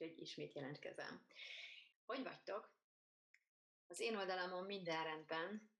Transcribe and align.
Úgyhogy 0.00 0.20
ismét 0.20 0.54
jelentkezem. 0.54 1.20
Hogy 2.06 2.22
vagytok? 2.22 2.70
Az 3.86 4.00
én 4.00 4.16
oldalamon 4.16 4.64
minden 4.64 5.04
rendben, 5.04 5.70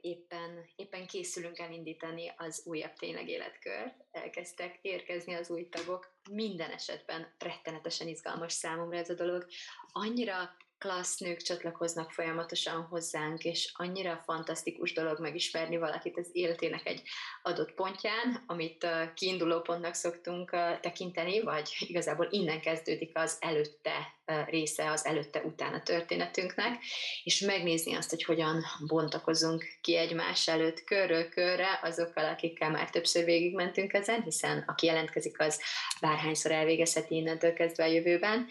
éppen, 0.00 0.68
éppen 0.76 1.06
készülünk 1.06 1.58
elindítani 1.58 2.32
az 2.36 2.62
újabb 2.66 2.92
tényleg 2.92 3.28
életkört. 3.28 4.04
Elkezdtek 4.10 4.78
érkezni 4.82 5.34
az 5.34 5.50
új 5.50 5.68
tagok. 5.68 6.16
Minden 6.30 6.70
esetben 6.70 7.34
rettenetesen 7.38 8.08
izgalmas 8.08 8.52
számomra 8.52 8.96
ez 8.96 9.10
a 9.10 9.14
dolog. 9.14 9.46
Annyira 9.92 10.56
klassz 10.82 11.18
nők 11.18 11.42
csatlakoznak 11.42 12.10
folyamatosan 12.10 12.86
hozzánk, 12.90 13.44
és 13.44 13.70
annyira 13.74 14.22
fantasztikus 14.24 14.92
dolog 14.92 15.20
megismerni 15.20 15.76
valakit 15.76 16.18
az 16.18 16.28
életének 16.32 16.86
egy 16.86 17.02
adott 17.42 17.72
pontján, 17.72 18.44
amit 18.46 18.86
kiinduló 19.14 19.60
pontnak 19.60 19.94
szoktunk 19.94 20.50
tekinteni, 20.80 21.40
vagy 21.40 21.70
igazából 21.78 22.28
innen 22.30 22.60
kezdődik 22.60 23.10
az 23.14 23.36
előtte 23.40 24.14
része, 24.46 24.90
az 24.90 25.06
előtte-utána 25.06 25.82
történetünknek, 25.82 26.82
és 27.24 27.40
megnézni 27.40 27.94
azt, 27.94 28.10
hogy 28.10 28.24
hogyan 28.24 28.64
bontakozunk 28.86 29.64
ki 29.80 29.96
egymás 29.96 30.48
előtt 30.48 30.84
körről 30.84 31.28
körre 31.28 31.80
azokkal, 31.82 32.24
akikkel 32.24 32.70
már 32.70 32.90
többször 32.90 33.24
végigmentünk 33.24 33.92
ezen, 33.92 34.22
hiszen 34.22 34.64
aki 34.66 34.86
jelentkezik, 34.86 35.40
az 35.40 35.60
bárhányszor 36.00 36.50
elvégezheti 36.50 37.14
innentől 37.14 37.52
kezdve 37.52 37.84
a 37.84 37.86
jövőben, 37.86 38.48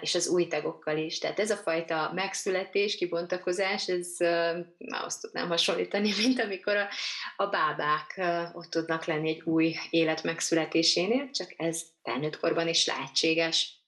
és 0.00 0.14
az 0.14 0.28
új 0.28 0.46
tagokkal 0.46 0.96
is. 0.96 1.18
Tehát 1.18 1.38
ez 1.38 1.50
a 1.50 1.56
fajta 1.56 2.10
megszületés, 2.14 2.96
kibontakozás, 2.96 3.88
ez 3.88 4.16
már 4.78 5.04
azt 5.04 5.20
tudnám 5.20 5.48
hasonlítani, 5.48 6.12
mint 6.24 6.40
amikor 6.40 6.76
a, 6.76 6.88
a 7.36 7.46
bábák 7.46 8.20
ott 8.54 8.70
tudnak 8.70 9.04
lenni 9.04 9.28
egy 9.28 9.42
új 9.44 9.74
élet 9.90 10.22
megszületésénél, 10.22 11.30
csak 11.30 11.54
ez 11.56 11.82
felnőtt 12.02 12.40
korban 12.40 12.68
is 12.68 12.86
lehetséges. 12.86 13.78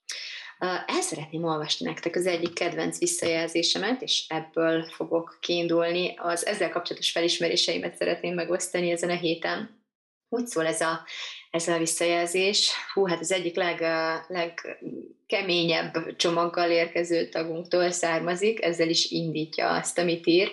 El 0.87 1.01
szeretném 1.01 1.45
olvasni 1.45 1.87
nektek 1.87 2.17
az 2.17 2.27
egyik 2.27 2.55
kedvenc 2.55 2.99
visszajelzésemet, 2.99 4.03
és 4.03 4.25
ebből 4.29 4.85
fogok 4.85 5.39
kiindulni. 5.41 6.15
Az 6.17 6.47
ezzel 6.47 6.71
kapcsolatos 6.71 7.11
felismeréseimet 7.11 7.97
szeretném 7.97 8.35
megosztani 8.35 8.91
ezen 8.91 9.11
a 9.11 9.17
héten. 9.17 9.85
Úgy 10.29 10.47
szól 10.47 10.67
ez 10.67 10.81
a, 10.81 11.05
ez 11.53 11.69
a 11.69 11.79
visszajelzés. 11.79 12.73
Hú, 12.93 13.07
hát 13.07 13.21
az 13.21 13.33
egyik 13.33 13.57
leg, 13.57 13.81
legkeményebb 14.29 16.17
csomaggal 16.17 16.71
érkező 16.71 17.29
tagunktól 17.29 17.91
származik, 17.91 18.63
ezzel 18.63 18.89
is 18.89 19.11
indítja 19.11 19.71
azt, 19.71 19.99
amit 19.99 20.27
ír 20.27 20.53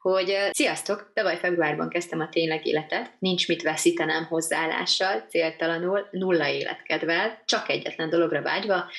hogy 0.00 0.36
sziasztok, 0.50 1.10
tavaly 1.14 1.38
februárban 1.38 1.88
kezdtem 1.88 2.20
a 2.20 2.28
tényleg 2.28 2.66
életet, 2.66 3.12
nincs 3.18 3.48
mit 3.48 3.62
veszítenem 3.62 4.24
hozzáállással, 4.24 5.24
céltalanul, 5.28 6.08
nulla 6.10 6.48
életkedvel, 6.48 7.42
csak 7.44 7.68
egyetlen 7.68 8.10
dologra 8.10 8.42
vágyva, 8.42 8.90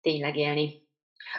tényleg 0.00 0.36
élni. 0.36 0.84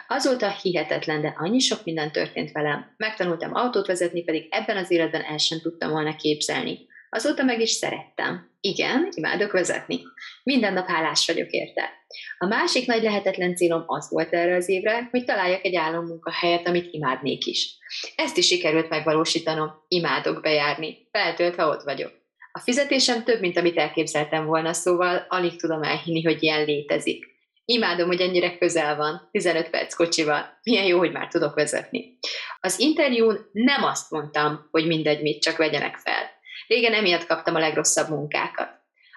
Azóta 0.08 0.50
hihetetlen, 0.50 1.20
de 1.20 1.34
annyi 1.36 1.58
sok 1.58 1.84
minden 1.84 2.12
történt 2.12 2.52
velem. 2.52 2.94
Megtanultam 2.96 3.54
autót 3.54 3.86
vezetni, 3.86 4.24
pedig 4.24 4.46
ebben 4.50 4.76
az 4.76 4.90
életben 4.90 5.22
el 5.22 5.38
sem 5.38 5.60
tudtam 5.60 5.90
volna 5.90 6.16
képzelni. 6.16 6.86
Azóta 7.10 7.42
meg 7.42 7.60
is 7.60 7.70
szerettem. 7.70 8.50
Igen, 8.60 9.08
imádok 9.14 9.52
vezetni. 9.52 10.00
Minden 10.42 10.72
nap 10.72 10.86
hálás 10.86 11.26
vagyok 11.26 11.50
érte. 11.50 11.90
A 12.38 12.46
másik 12.46 12.86
nagy 12.86 13.02
lehetetlen 13.02 13.56
célom 13.56 13.84
az 13.86 14.10
volt 14.10 14.32
erre 14.32 14.54
az 14.54 14.68
évre, 14.68 15.08
hogy 15.10 15.24
találjak 15.24 15.64
egy 15.64 15.76
állammunkahelyet, 15.76 16.66
amit 16.66 16.92
imádnék 16.92 17.46
is. 17.46 17.76
Ezt 18.16 18.36
is 18.36 18.46
sikerült 18.46 18.88
megvalósítanom. 18.88 19.70
Imádok 19.88 20.42
bejárni. 20.42 21.08
Feltölt, 21.10 21.54
ha 21.54 21.68
ott 21.68 21.82
vagyok. 21.82 22.12
A 22.52 22.60
fizetésem 22.60 23.24
több, 23.24 23.40
mint 23.40 23.58
amit 23.58 23.78
elképzeltem 23.78 24.46
volna, 24.46 24.72
szóval 24.72 25.26
alig 25.28 25.60
tudom 25.60 25.82
elhinni, 25.82 26.22
hogy 26.22 26.42
ilyen 26.42 26.64
létezik. 26.64 27.24
Imádom, 27.64 28.06
hogy 28.06 28.20
ennyire 28.20 28.58
közel 28.58 28.96
van, 28.96 29.28
15 29.30 29.70
perc 29.70 29.94
kocsival. 29.94 30.58
Milyen 30.62 30.84
jó, 30.84 30.98
hogy 30.98 31.12
már 31.12 31.28
tudok 31.28 31.54
vezetni. 31.54 32.18
Az 32.60 32.78
interjún 32.78 33.38
nem 33.52 33.84
azt 33.84 34.10
mondtam, 34.10 34.68
hogy 34.70 34.86
mindegy, 34.86 35.22
mit 35.22 35.42
csak 35.42 35.56
vegyenek 35.56 35.96
fel. 35.96 36.37
Régen 36.68 36.94
emiatt 36.94 37.26
kaptam 37.26 37.54
a 37.54 37.58
legrosszabb 37.58 38.08
munkákat. 38.08 38.68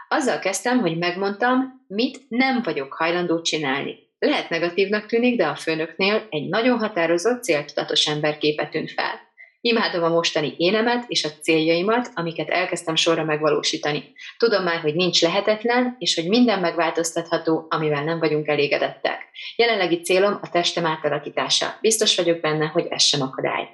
Azzal 0.08 0.40
kezdtem, 0.40 0.80
hogy 0.80 0.98
megmondtam, 0.98 1.86
mit 1.88 2.20
nem 2.28 2.62
vagyok 2.64 2.94
hajlandó 2.94 3.42
csinálni. 3.42 3.96
Lehet 4.20 4.50
negatívnak 4.50 5.06
tűnik, 5.06 5.38
de 5.38 5.48
a 5.48 5.56
főnöknél 5.56 6.28
egy 6.30 6.50
nagyon 6.50 6.78
határozott, 6.78 7.44
céltudatos 7.44 8.08
emberképet 8.08 8.70
tűnt 8.70 8.92
fel. 8.92 9.20
Imádom 9.62 10.04
a 10.04 10.10
mostani 10.10 10.54
énemet 10.58 11.04
és 11.08 11.24
a 11.24 11.30
céljaimat, 11.42 12.12
amiket 12.14 12.50
elkezdtem 12.50 12.96
sorra 12.96 13.24
megvalósítani. 13.24 14.14
Tudom 14.38 14.64
már, 14.64 14.80
hogy 14.80 14.96
nincs 14.96 15.22
lehetetlen, 15.22 15.96
és 16.00 16.16
hogy 16.16 16.28
minden 16.28 16.60
megváltoztatható, 16.60 17.66
amivel 17.70 18.04
nem 18.04 18.20
vagyunk 18.20 18.48
elégedettek. 18.48 19.30
Jelenlegi 19.56 20.02
célom 20.02 20.40
a 20.42 20.50
testem 20.50 20.86
átalakítása. 20.86 21.78
Biztos 21.82 22.16
vagyok 22.16 22.40
benne, 22.40 22.66
hogy 22.66 22.86
ez 22.90 23.04
sem 23.04 23.22
akadály. 23.22 23.68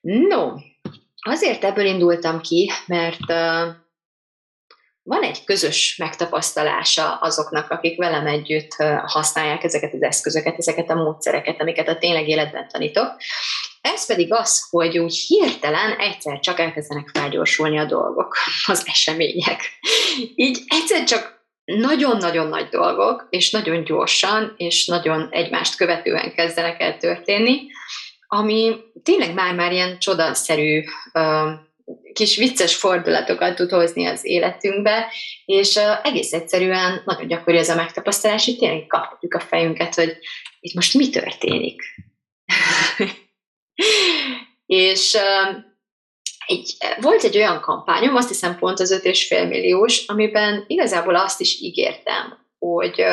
No, 0.00 0.52
azért 1.24 1.64
ebből 1.64 1.84
indultam 1.84 2.40
ki, 2.40 2.70
mert 2.86 3.26
van 5.02 5.22
egy 5.22 5.44
közös 5.44 5.96
megtapasztalása 5.96 7.14
azoknak, 7.14 7.70
akik 7.70 7.98
velem 7.98 8.26
együtt 8.26 8.74
használják 9.06 9.64
ezeket 9.64 9.94
az 9.94 10.02
eszközöket, 10.02 10.58
ezeket 10.58 10.90
a 10.90 10.94
módszereket, 10.94 11.60
amiket 11.60 11.88
a 11.88 11.98
tényleg 11.98 12.28
életben 12.28 12.68
tanítok. 12.68 13.16
Ez 13.80 14.06
pedig 14.06 14.32
az, 14.32 14.66
hogy 14.70 14.98
úgy 14.98 15.16
hirtelen 15.16 15.90
egyszer 15.98 16.40
csak 16.40 16.58
elkezdenek 16.58 17.10
felgyorsulni 17.12 17.78
a 17.78 17.84
dolgok, 17.84 18.36
az 18.66 18.82
események. 18.86 19.70
Így 20.34 20.58
egyszer 20.66 21.04
csak 21.04 21.42
nagyon-nagyon 21.64 22.46
nagy 22.46 22.68
dolgok, 22.68 23.26
és 23.30 23.50
nagyon 23.50 23.84
gyorsan, 23.84 24.54
és 24.56 24.86
nagyon 24.86 25.28
egymást 25.30 25.76
követően 25.76 26.34
kezdenek 26.34 26.80
el 26.80 26.96
történni, 26.96 27.66
ami 28.34 28.76
tényleg 29.02 29.34
már-már 29.34 29.72
ilyen 29.72 29.98
csodaszerű 29.98 30.84
kis 32.12 32.36
vicces 32.36 32.76
fordulatokat 32.76 33.54
tud 33.54 33.70
hozni 33.70 34.06
az 34.06 34.24
életünkbe, 34.24 35.12
és 35.44 35.78
egész 36.02 36.32
egyszerűen 36.32 37.02
nagyon 37.04 37.26
gyakori 37.26 37.56
ez 37.56 37.68
a 37.68 37.74
megtapasztalás, 37.74 38.44
hogy 38.44 38.58
tényleg 38.58 38.86
kapjuk 38.86 39.34
a 39.34 39.40
fejünket, 39.40 39.94
hogy 39.94 40.18
itt 40.60 40.74
most 40.74 40.94
mi 40.94 41.10
történik. 41.10 41.82
és 44.66 45.18
egy, 46.46 46.76
volt 47.00 47.22
egy 47.22 47.36
olyan 47.36 47.60
kampányom, 47.60 48.16
azt 48.16 48.28
hiszem 48.28 48.58
pont 48.58 48.80
az 48.80 49.00
5,5 49.04 49.48
milliós, 49.48 50.06
amiben 50.06 50.64
igazából 50.66 51.16
azt 51.16 51.40
is 51.40 51.60
ígértem, 51.60 52.43
hogy, 52.72 53.04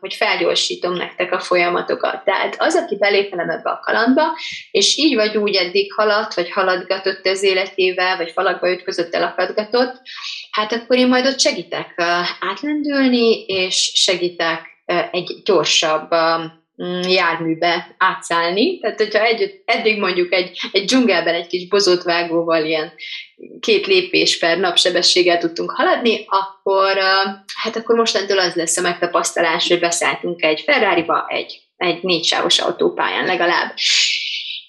hogy 0.00 0.14
felgyorsítom 0.14 0.92
nektek 0.92 1.32
a 1.32 1.40
folyamatokat. 1.40 2.24
Tehát 2.24 2.54
az, 2.58 2.76
aki 2.76 2.96
belép 2.96 3.34
ebbe 3.38 3.70
a 3.70 3.80
kalandba, 3.82 4.22
és 4.70 4.96
így 4.96 5.14
vagy 5.14 5.36
úgy 5.36 5.54
eddig 5.54 5.92
haladt, 5.92 6.34
vagy 6.34 6.50
haladgatott 6.50 7.26
az 7.26 7.42
életével, 7.42 8.16
vagy 8.16 8.30
falakba 8.30 8.70
ütközött, 8.70 9.14
elakadgatott, 9.14 10.00
hát 10.50 10.72
akkor 10.72 10.96
én 10.96 11.08
majd 11.08 11.26
ott 11.26 11.40
segítek 11.40 11.94
átlendülni, 12.40 13.44
és 13.44 13.90
segítek 13.94 14.60
egy 15.10 15.42
gyorsabb 15.44 16.08
járműbe 17.08 17.94
átszállni. 17.98 18.78
Tehát, 18.78 18.98
hogyha 18.98 19.24
egy, 19.24 19.62
eddig 19.64 19.98
mondjuk 19.98 20.32
egy, 20.32 20.58
egy 20.72 20.84
dzsungelben 20.84 21.34
egy 21.34 21.46
kis 21.46 21.68
bozótvágóval 21.68 22.64
ilyen 22.64 22.92
két 23.60 23.86
lépés 23.86 24.38
per 24.38 24.58
napsebességgel 24.58 25.38
tudtunk 25.38 25.70
haladni, 25.70 26.24
akkor, 26.26 26.98
hát 27.62 27.76
akkor 27.76 27.96
mostantól 27.96 28.38
az 28.38 28.54
lesz 28.54 28.76
a 28.76 28.80
megtapasztalás, 28.80 29.68
hogy 29.68 29.78
beszálltunk 29.78 30.42
egy 30.42 30.60
Ferrari-ba, 30.60 31.26
egy, 31.28 31.60
egy 31.76 32.02
négysávos 32.02 32.58
autópályán 32.58 33.26
legalább. 33.26 33.74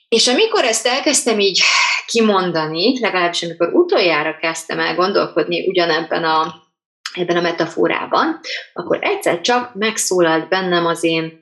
És 0.09 0.27
amikor 0.27 0.63
ezt 0.63 0.87
elkezdtem 0.87 1.39
így 1.39 1.61
kimondani, 2.05 2.99
legalábbis 2.99 3.43
amikor 3.43 3.73
utoljára 3.73 4.37
kezdtem 4.41 4.79
el 4.79 4.95
gondolkodni 4.95 5.67
ugyanebben 5.67 6.23
a, 6.23 6.55
ebben 7.13 7.37
a 7.37 7.41
metaforában, 7.41 8.39
akkor 8.73 8.97
egyszer 9.01 9.41
csak 9.41 9.73
megszólalt 9.73 10.47
bennem 10.47 10.85
az 10.85 11.03
én 11.03 11.39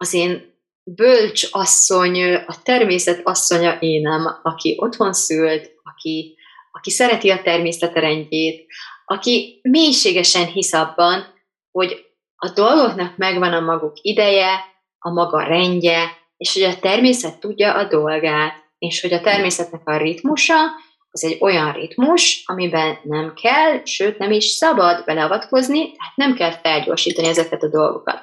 az 0.00 0.14
én 0.14 0.54
bölcs 0.84 1.48
asszony, 1.50 2.34
a 2.34 2.62
természet 2.62 3.20
asszonya 3.24 3.76
énem, 3.80 4.40
aki 4.42 4.76
otthon 4.78 5.12
szült, 5.12 5.70
aki, 5.82 6.36
aki 6.72 6.90
szereti 6.90 7.30
a 7.30 7.42
természetrendjét, 7.42 8.66
aki 9.04 9.60
mélységesen 9.62 10.46
hisz 10.46 10.72
abban, 10.72 11.26
hogy 11.70 12.06
a 12.36 12.50
dolgoknak 12.50 13.16
megvan 13.16 13.52
a 13.52 13.60
maguk 13.60 13.96
ideje, 14.00 14.64
a 14.98 15.10
maga 15.10 15.42
rendje, 15.42 16.16
és 16.36 16.52
hogy 16.52 16.62
a 16.62 16.78
természet 16.78 17.40
tudja 17.40 17.74
a 17.74 17.84
dolgát, 17.84 18.64
és 18.78 19.00
hogy 19.00 19.12
a 19.12 19.20
természetnek 19.20 19.88
a 19.88 19.96
ritmusa, 19.96 20.56
az 21.22 21.30
egy 21.30 21.36
olyan 21.40 21.72
ritmus, 21.72 22.42
amiben 22.44 22.98
nem 23.02 23.32
kell, 23.42 23.84
sőt 23.84 24.18
nem 24.18 24.30
is 24.30 24.44
szabad 24.44 25.04
beleavatkozni, 25.04 25.78
tehát 25.78 26.12
nem 26.14 26.34
kell 26.34 26.52
felgyorsítani 26.62 27.28
ezeket 27.28 27.62
a 27.62 27.68
dolgokat. 27.68 28.22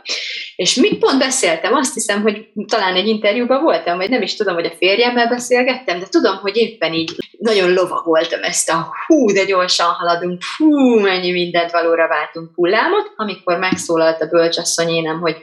És 0.55 0.75
mit 0.75 0.99
pont 0.99 1.19
beszéltem, 1.19 1.73
azt 1.73 1.93
hiszem, 1.93 2.21
hogy 2.21 2.47
talán 2.67 2.95
egy 2.95 3.07
interjúban 3.07 3.63
voltam, 3.63 3.97
vagy 3.97 4.09
nem 4.09 4.21
is 4.21 4.35
tudom, 4.35 4.53
hogy 4.53 4.65
a 4.65 4.75
férjemmel 4.77 5.27
beszélgettem, 5.27 5.99
de 5.99 6.05
tudom, 6.09 6.37
hogy 6.37 6.57
éppen 6.57 6.93
így 6.93 7.11
nagyon 7.37 7.73
lovagoltam 7.73 8.43
ezt 8.43 8.69
a 8.69 8.87
hú, 9.07 9.31
de 9.31 9.45
gyorsan 9.45 9.87
haladunk, 9.87 10.41
hú, 10.57 10.99
mennyi 10.99 11.31
mindent 11.31 11.71
valóra 11.71 12.07
váltunk 12.07 12.51
hullámot, 12.55 13.11
amikor 13.15 13.57
megszólalt 13.57 14.21
a 14.21 14.27
bölcsasszony 14.27 14.89
énem, 14.89 15.19
hogy 15.19 15.35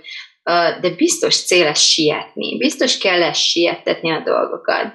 de 0.80 0.90
biztos 0.96 1.44
céles 1.44 1.90
sietni, 1.90 2.56
biztos 2.56 2.98
kell 2.98 3.32
siettetni 3.32 4.10
a 4.10 4.22
dolgokat. 4.24 4.92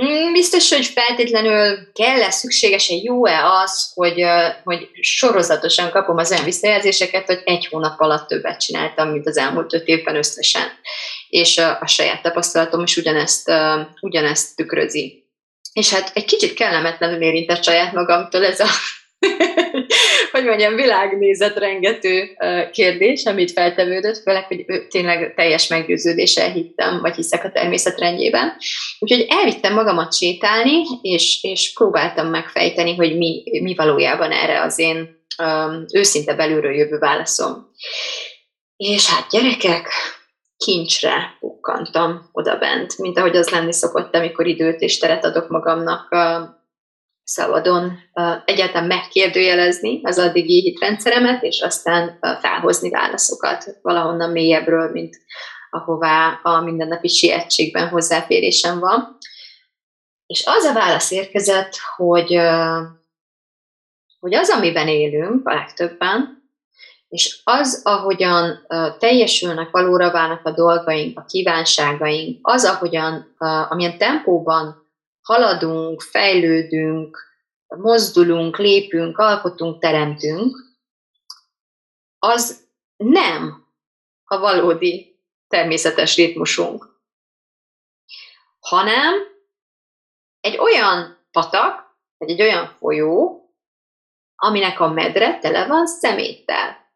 Mm, 0.00 0.32
biztos, 0.32 0.72
hogy 0.72 0.86
feltétlenül 0.86 1.92
kell-e, 1.92 2.30
szükséges-e, 2.30 2.94
jó-e 3.02 3.46
az, 3.46 3.92
hogy, 3.94 4.24
hogy 4.64 4.88
sorozatosan 5.00 5.90
kapom 5.90 6.16
az 6.16 6.30
olyan 6.30 6.44
visszajelzéseket, 6.44 7.26
hogy 7.26 7.40
egy 7.44 7.66
hónap 7.66 8.00
alatt 8.00 8.28
többet 8.28 8.60
csináltam, 8.60 9.08
mint 9.08 9.26
az 9.26 9.36
elmúlt 9.36 9.74
öt 9.74 9.86
évben 9.86 10.16
összesen. 10.16 10.68
És 11.28 11.58
a, 11.58 11.78
a 11.80 11.86
saját 11.86 12.22
tapasztalatom 12.22 12.82
is 12.82 12.96
ugyanezt, 12.96 13.52
ugyanezt 14.00 14.56
tükrözi. 14.56 15.26
És 15.72 15.90
hát 15.90 16.10
egy 16.14 16.24
kicsit 16.24 16.54
kellemetlenül 16.54 17.22
érintett 17.22 17.64
saját 17.64 17.92
magamtól 17.92 18.44
ez 18.44 18.60
a 18.60 18.68
hogy 20.42 20.50
mondjam, 20.50 20.74
világnézet 20.74 21.56
rengető 21.56 22.36
kérdés, 22.72 23.24
amit 23.24 23.52
feltevődött, 23.52 24.22
főleg, 24.22 24.44
hogy 24.44 24.64
tényleg 24.88 25.34
teljes 25.34 25.68
meggyőződéssel 25.68 26.52
hittem, 26.52 27.00
vagy 27.00 27.14
hiszek 27.14 27.44
a 27.44 27.50
természet. 27.50 28.00
Úgyhogy 28.98 29.26
elvittem 29.28 29.74
magamat 29.74 30.14
sétálni, 30.14 30.82
és, 31.02 31.38
és 31.42 31.72
próbáltam 31.72 32.26
megfejteni, 32.26 32.96
hogy 32.96 33.16
mi, 33.16 33.42
mi 33.62 33.74
valójában 33.74 34.30
erre 34.30 34.62
az 34.62 34.78
én 34.78 35.24
őszinte 35.92 36.34
belülről 36.34 36.74
jövő 36.74 36.98
válaszom. 36.98 37.70
És 38.76 39.10
hát 39.10 39.26
gyerekek, 39.30 39.88
kincsre 40.56 41.36
pukkantam 41.40 42.28
oda 42.32 42.58
bent, 42.58 42.98
mint 42.98 43.18
ahogy 43.18 43.36
az 43.36 43.48
lenni 43.48 43.72
szokott, 43.72 44.14
amikor 44.14 44.46
időt 44.46 44.80
és 44.80 44.98
teret 44.98 45.24
adok 45.24 45.48
magamnak 45.48 46.08
szabadon 47.24 47.98
egyáltalán 48.44 48.86
megkérdőjelezni 48.86 50.00
az 50.02 50.18
addigi 50.18 50.60
hitrendszeremet, 50.60 51.42
és 51.42 51.60
aztán 51.60 52.18
felhozni 52.40 52.90
válaszokat 52.90 53.78
valahonnan 53.82 54.30
mélyebbről, 54.30 54.90
mint 54.90 55.16
ahová 55.70 56.40
a 56.42 56.60
mindennapi 56.60 57.08
sietségben 57.08 57.88
hozzáférésem 57.88 58.78
van. 58.78 59.18
És 60.26 60.44
az 60.46 60.64
a 60.64 60.72
válasz 60.72 61.10
érkezett, 61.10 61.76
hogy, 61.96 62.38
hogy 64.18 64.34
az, 64.34 64.50
amiben 64.50 64.88
élünk 64.88 65.48
a 65.48 65.54
legtöbben, 65.54 66.40
és 67.08 67.40
az, 67.44 67.80
ahogyan 67.84 68.66
teljesülnek, 68.98 69.70
valóra 69.70 70.10
válnak 70.10 70.46
a 70.46 70.50
dolgaink, 70.50 71.18
a 71.18 71.24
kívánságaink, 71.24 72.38
az, 72.42 72.64
ahogyan, 72.64 73.34
amilyen 73.68 73.98
tempóban 73.98 74.81
haladunk, 75.22 76.00
fejlődünk, 76.00 77.18
mozdulunk, 77.66 78.58
lépünk, 78.58 79.18
alkotunk, 79.18 79.80
teremtünk, 79.80 80.56
az 82.18 82.64
nem 82.96 83.66
a 84.24 84.38
valódi 84.38 85.20
természetes 85.48 86.16
ritmusunk, 86.16 87.00
hanem 88.58 89.14
egy 90.40 90.58
olyan 90.58 91.18
patak, 91.30 91.96
vagy 92.16 92.30
egy 92.30 92.42
olyan 92.42 92.66
folyó, 92.78 93.42
aminek 94.36 94.80
a 94.80 94.88
medre 94.88 95.38
tele 95.38 95.66
van 95.66 95.86
szeméttel. 95.86 96.90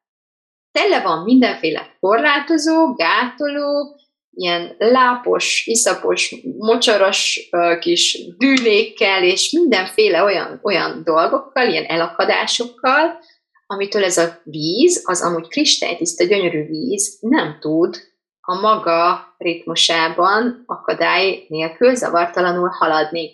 Tele 0.70 1.02
van 1.02 1.22
mindenféle 1.22 1.96
korlátozó, 2.00 2.94
gátoló, 2.94 4.00
ilyen 4.36 4.74
lápos, 4.78 5.66
iszapos, 5.66 6.34
mocsaras 6.58 7.48
kis 7.80 8.18
dűnékkel, 8.38 9.24
és 9.24 9.50
mindenféle 9.50 10.22
olyan, 10.22 10.60
olyan 10.62 11.02
dolgokkal, 11.04 11.68
ilyen 11.68 11.84
elakadásokkal, 11.84 13.18
amitől 13.66 14.04
ez 14.04 14.16
a 14.16 14.40
víz, 14.44 15.02
az 15.04 15.22
amúgy 15.22 15.48
kristálytiszta, 15.48 16.24
gyönyörű 16.24 16.66
víz 16.66 17.18
nem 17.20 17.56
tud 17.60 17.96
a 18.40 18.60
maga 18.60 19.34
ritmusában 19.38 20.62
akadály 20.66 21.44
nélkül 21.48 21.94
zavartalanul 21.94 22.68
haladni. 22.68 23.30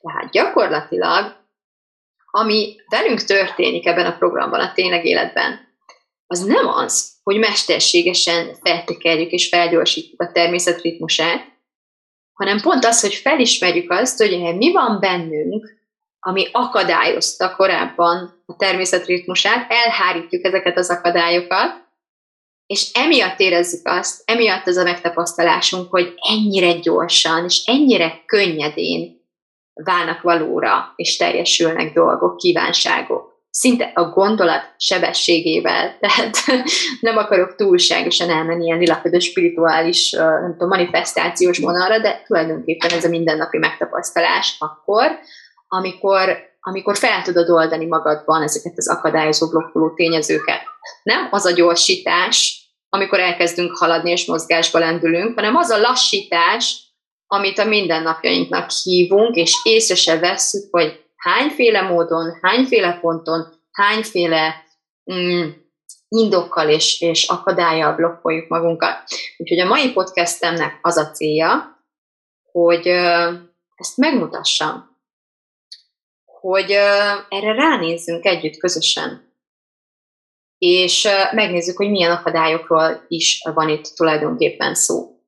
Tehát 0.00 0.30
gyakorlatilag, 0.30 1.36
ami 2.30 2.76
velünk 2.88 3.22
történik 3.22 3.86
ebben 3.86 4.06
a 4.06 4.16
programban, 4.16 4.60
a 4.60 4.72
tényleg 4.72 5.04
életben, 5.04 5.67
az 6.30 6.44
nem 6.44 6.68
az, 6.68 7.12
hogy 7.22 7.38
mesterségesen 7.38 8.54
feltekerjük 8.62 9.30
és 9.30 9.48
felgyorsítjuk 9.48 10.22
a 10.22 10.32
természet 10.32 10.80
ritmusát, 10.80 11.56
hanem 12.32 12.60
pont 12.60 12.84
az, 12.84 13.00
hogy 13.00 13.14
felismerjük 13.14 13.90
azt, 13.90 14.18
hogy 14.18 14.56
mi 14.56 14.72
van 14.72 15.00
bennünk, 15.00 15.76
ami 16.20 16.48
akadályozta 16.52 17.56
korábban 17.56 18.42
a 18.46 18.56
természet 18.56 19.06
ritmusát, 19.06 19.70
elhárítjuk 19.70 20.44
ezeket 20.44 20.76
az 20.76 20.90
akadályokat, 20.90 21.86
és 22.66 22.90
emiatt 22.92 23.40
érezzük 23.40 23.88
azt, 23.88 24.22
emiatt 24.24 24.66
az 24.66 24.76
a 24.76 24.82
megtapasztalásunk, 24.82 25.90
hogy 25.90 26.14
ennyire 26.16 26.72
gyorsan 26.72 27.44
és 27.44 27.64
ennyire 27.64 28.22
könnyedén 28.26 29.26
válnak 29.72 30.22
valóra, 30.22 30.92
és 30.96 31.16
teljesülnek 31.16 31.92
dolgok, 31.92 32.36
kívánságok 32.36 33.27
szinte 33.50 33.90
a 33.94 34.08
gondolat 34.08 34.74
sebességével, 34.76 35.96
tehát 36.00 36.36
nem 37.00 37.16
akarok 37.16 37.54
túlságosan 37.54 38.30
elmenni 38.30 38.64
ilyen 38.64 38.78
lilapödös 38.78 39.24
spirituális, 39.24 40.10
nem 40.10 40.52
tudom, 40.52 40.68
manifestációs 40.68 41.58
vonalra, 41.58 41.98
de 41.98 42.22
tulajdonképpen 42.26 42.90
ez 42.90 43.04
a 43.04 43.08
mindennapi 43.08 43.58
megtapasztalás 43.58 44.56
akkor, 44.58 45.18
amikor, 45.68 46.38
amikor 46.60 46.96
fel 46.96 47.22
tudod 47.22 47.50
oldani 47.50 47.86
magadban 47.86 48.42
ezeket 48.42 48.72
az 48.76 48.88
akadályozó 48.88 49.48
blokkoló 49.48 49.94
tényezőket. 49.94 50.60
Nem 51.02 51.28
az 51.30 51.44
a 51.44 51.52
gyorsítás, 51.52 52.62
amikor 52.88 53.20
elkezdünk 53.20 53.76
haladni 53.76 54.10
és 54.10 54.26
mozgásba 54.26 54.78
lendülünk, 54.78 55.34
hanem 55.34 55.56
az 55.56 55.70
a 55.70 55.80
lassítás, 55.80 56.86
amit 57.26 57.58
a 57.58 57.64
mindennapjainknak 57.64 58.70
hívunk, 58.70 59.34
és 59.34 59.52
észre 59.62 59.94
se 59.94 60.18
vesszük, 60.18 60.68
hogy 60.70 61.07
hányféle 61.18 61.80
módon, 61.80 62.38
hányféle 62.42 62.98
ponton, 63.00 63.46
hányféle 63.72 64.64
mm, 65.12 65.48
indokkal 66.08 66.68
és, 66.68 67.00
és 67.00 67.28
akadályjal 67.28 67.94
blokkoljuk 67.94 68.48
magunkat. 68.48 69.02
Úgyhogy 69.36 69.60
a 69.60 69.68
mai 69.68 69.92
podcastemnek 69.92 70.78
az 70.82 70.96
a 70.96 71.10
célja, 71.10 71.82
hogy 72.52 72.86
ezt 73.76 73.96
megmutassam, 73.96 74.96
hogy 76.24 76.70
erre 77.28 77.52
ránézzünk 77.54 78.24
együtt 78.24 78.56
közösen, 78.56 79.32
és 80.58 81.08
megnézzük, 81.32 81.76
hogy 81.76 81.90
milyen 81.90 82.10
akadályokról 82.10 83.04
is 83.08 83.42
van 83.54 83.68
itt 83.68 83.84
tulajdonképpen 83.84 84.74
szó. 84.74 85.18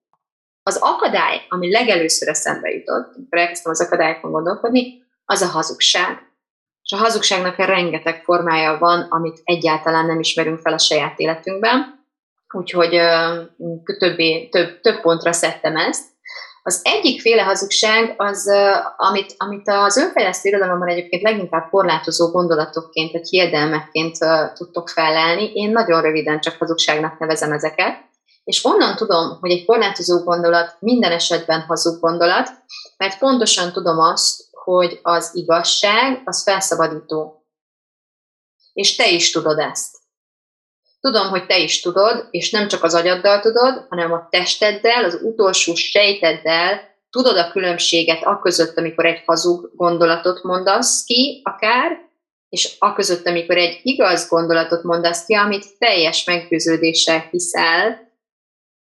Az 0.63 0.79
akadály, 0.81 1.47
ami 1.49 1.71
legelőször 1.71 2.29
eszembe 2.29 2.71
jutott, 2.71 3.15
amikor 3.17 3.39
elkezdtem 3.39 3.73
az 3.73 3.81
akadályokon 3.81 4.31
gondolkodni, 4.31 5.03
az 5.31 5.43
a 5.43 5.47
hazugság. 5.47 6.19
És 6.83 6.93
a 6.93 7.03
hazugságnak 7.03 7.57
rengeteg 7.57 8.23
formája 8.25 8.79
van, 8.79 9.07
amit 9.09 9.41
egyáltalán 9.45 10.07
nem 10.07 10.21
ismerünk 10.21 10.59
fel 10.59 10.73
a 10.73 10.79
saját 10.79 11.19
életünkben, 11.19 12.05
úgyhogy 12.55 13.01
többé, 13.99 14.49
több, 14.49 14.81
több 14.81 15.01
pontra 15.01 15.33
szedtem 15.33 15.77
ezt. 15.77 16.05
Az 16.63 16.81
egyik 16.83 17.21
féle 17.21 17.43
hazugság 17.43 18.15
az, 18.17 18.51
amit, 18.97 19.35
amit 19.37 19.69
az 19.69 19.97
önfejlesztő 19.97 20.49
irodalomban 20.49 20.89
egyébként 20.89 21.23
leginkább 21.23 21.71
korlátozó 21.71 22.31
gondolatokként, 22.31 23.13
vagy 23.13 23.29
hiedelmekként 23.29 24.17
tudtok 24.55 24.89
felelni. 24.89 25.51
Én 25.55 25.71
nagyon 25.71 26.03
röviden 26.03 26.41
csak 26.41 26.57
hazugságnak 26.59 27.19
nevezem 27.19 27.53
ezeket. 27.53 28.09
És 28.45 28.65
onnan 28.65 28.97
tudom, 28.97 29.39
hogy 29.41 29.51
egy 29.51 29.65
korlátozó 29.65 30.19
gondolat 30.19 30.77
minden 30.79 31.13
esetben 31.13 31.61
hazug 31.61 32.01
gondolat, 32.01 32.49
mert 32.97 33.19
pontosan 33.19 33.73
tudom 33.73 33.99
azt, 33.99 34.43
hogy 34.65 34.99
az 35.03 35.31
igazság 35.35 36.23
az 36.25 36.43
felszabadító. 36.43 37.45
És 38.73 38.97
te 38.97 39.11
is 39.11 39.31
tudod 39.31 39.59
ezt. 39.59 39.99
Tudom, 41.01 41.29
hogy 41.29 41.47
te 41.47 41.59
is 41.59 41.81
tudod, 41.81 42.29
és 42.31 42.51
nem 42.51 42.69
csak 42.69 42.83
az 42.83 42.95
agyaddal 42.95 43.41
tudod, 43.41 43.87
hanem 43.89 44.13
a 44.13 44.29
testeddel, 44.31 45.05
az 45.05 45.21
utolsó 45.23 45.75
sejteddel 45.75 46.89
tudod 47.11 47.37
a 47.37 47.51
különbséget 47.51 48.23
a 48.23 48.39
között, 48.39 48.77
amikor 48.77 49.07
egy 49.07 49.23
hazug 49.27 49.71
gondolatot 49.75 50.43
mondasz 50.43 51.05
ki, 51.05 51.41
akár, 51.45 52.09
és 52.49 52.77
a 52.79 52.93
között, 52.93 53.27
amikor 53.27 53.57
egy 53.57 53.81
igaz 53.83 54.29
gondolatot 54.29 54.83
mondasz 54.83 55.25
ki, 55.25 55.35
amit 55.35 55.79
teljes 55.79 56.25
meggyőződéssel 56.25 57.29
hiszel, 57.31 58.09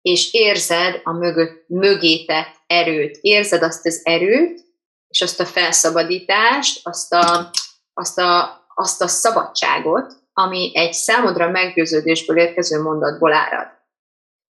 és 0.01 0.33
érzed 0.33 1.01
a 1.03 1.11
mögött, 1.11 1.63
mögétett 1.67 2.55
erőt, 2.67 3.17
érzed 3.21 3.63
azt 3.63 3.85
az 3.85 4.01
erőt, 4.03 4.61
és 5.09 5.21
azt 5.21 5.39
a 5.39 5.45
felszabadítást, 5.45 6.79
azt 6.83 7.13
a, 7.13 7.49
azt 7.93 8.17
a, 8.17 8.59
azt 8.75 9.01
a 9.01 9.07
szabadságot, 9.07 10.13
ami 10.33 10.71
egy 10.73 10.93
számodra 10.93 11.49
meggyőződésből 11.49 12.37
érkező 12.37 12.81
mondatból 12.81 13.33
árad. 13.33 13.67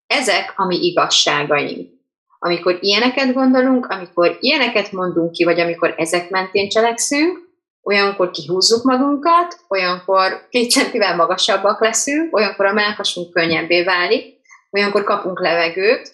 Ezek 0.08 0.54
a 0.56 0.66
mi 0.66 0.76
igazságaink. 0.76 1.98
Amikor 2.40 2.78
ilyeneket 2.82 3.34
gondolunk, 3.34 3.86
amikor 3.86 4.38
ilyeneket 4.40 4.92
mondunk 4.92 5.32
ki, 5.32 5.44
vagy 5.44 5.60
amikor 5.60 5.94
ezek 5.98 6.30
mentén 6.30 6.70
cselekszünk, 6.70 7.48
olyankor 7.82 8.32
kihúzzuk 8.32 8.84
magunkat, 8.84 9.60
olyankor 9.68 10.48
két 10.50 10.72
centivel 10.72 11.16
magasabbak 11.16 11.82
leszünk, 11.82 12.36
olyankor 12.36 12.66
a 12.66 12.74
melkasunk 12.74 13.34
könnyebbé 13.34 13.84
válik, 13.84 14.40
olyankor 14.72 15.04
kapunk 15.04 15.40
levegőt, 15.40 16.12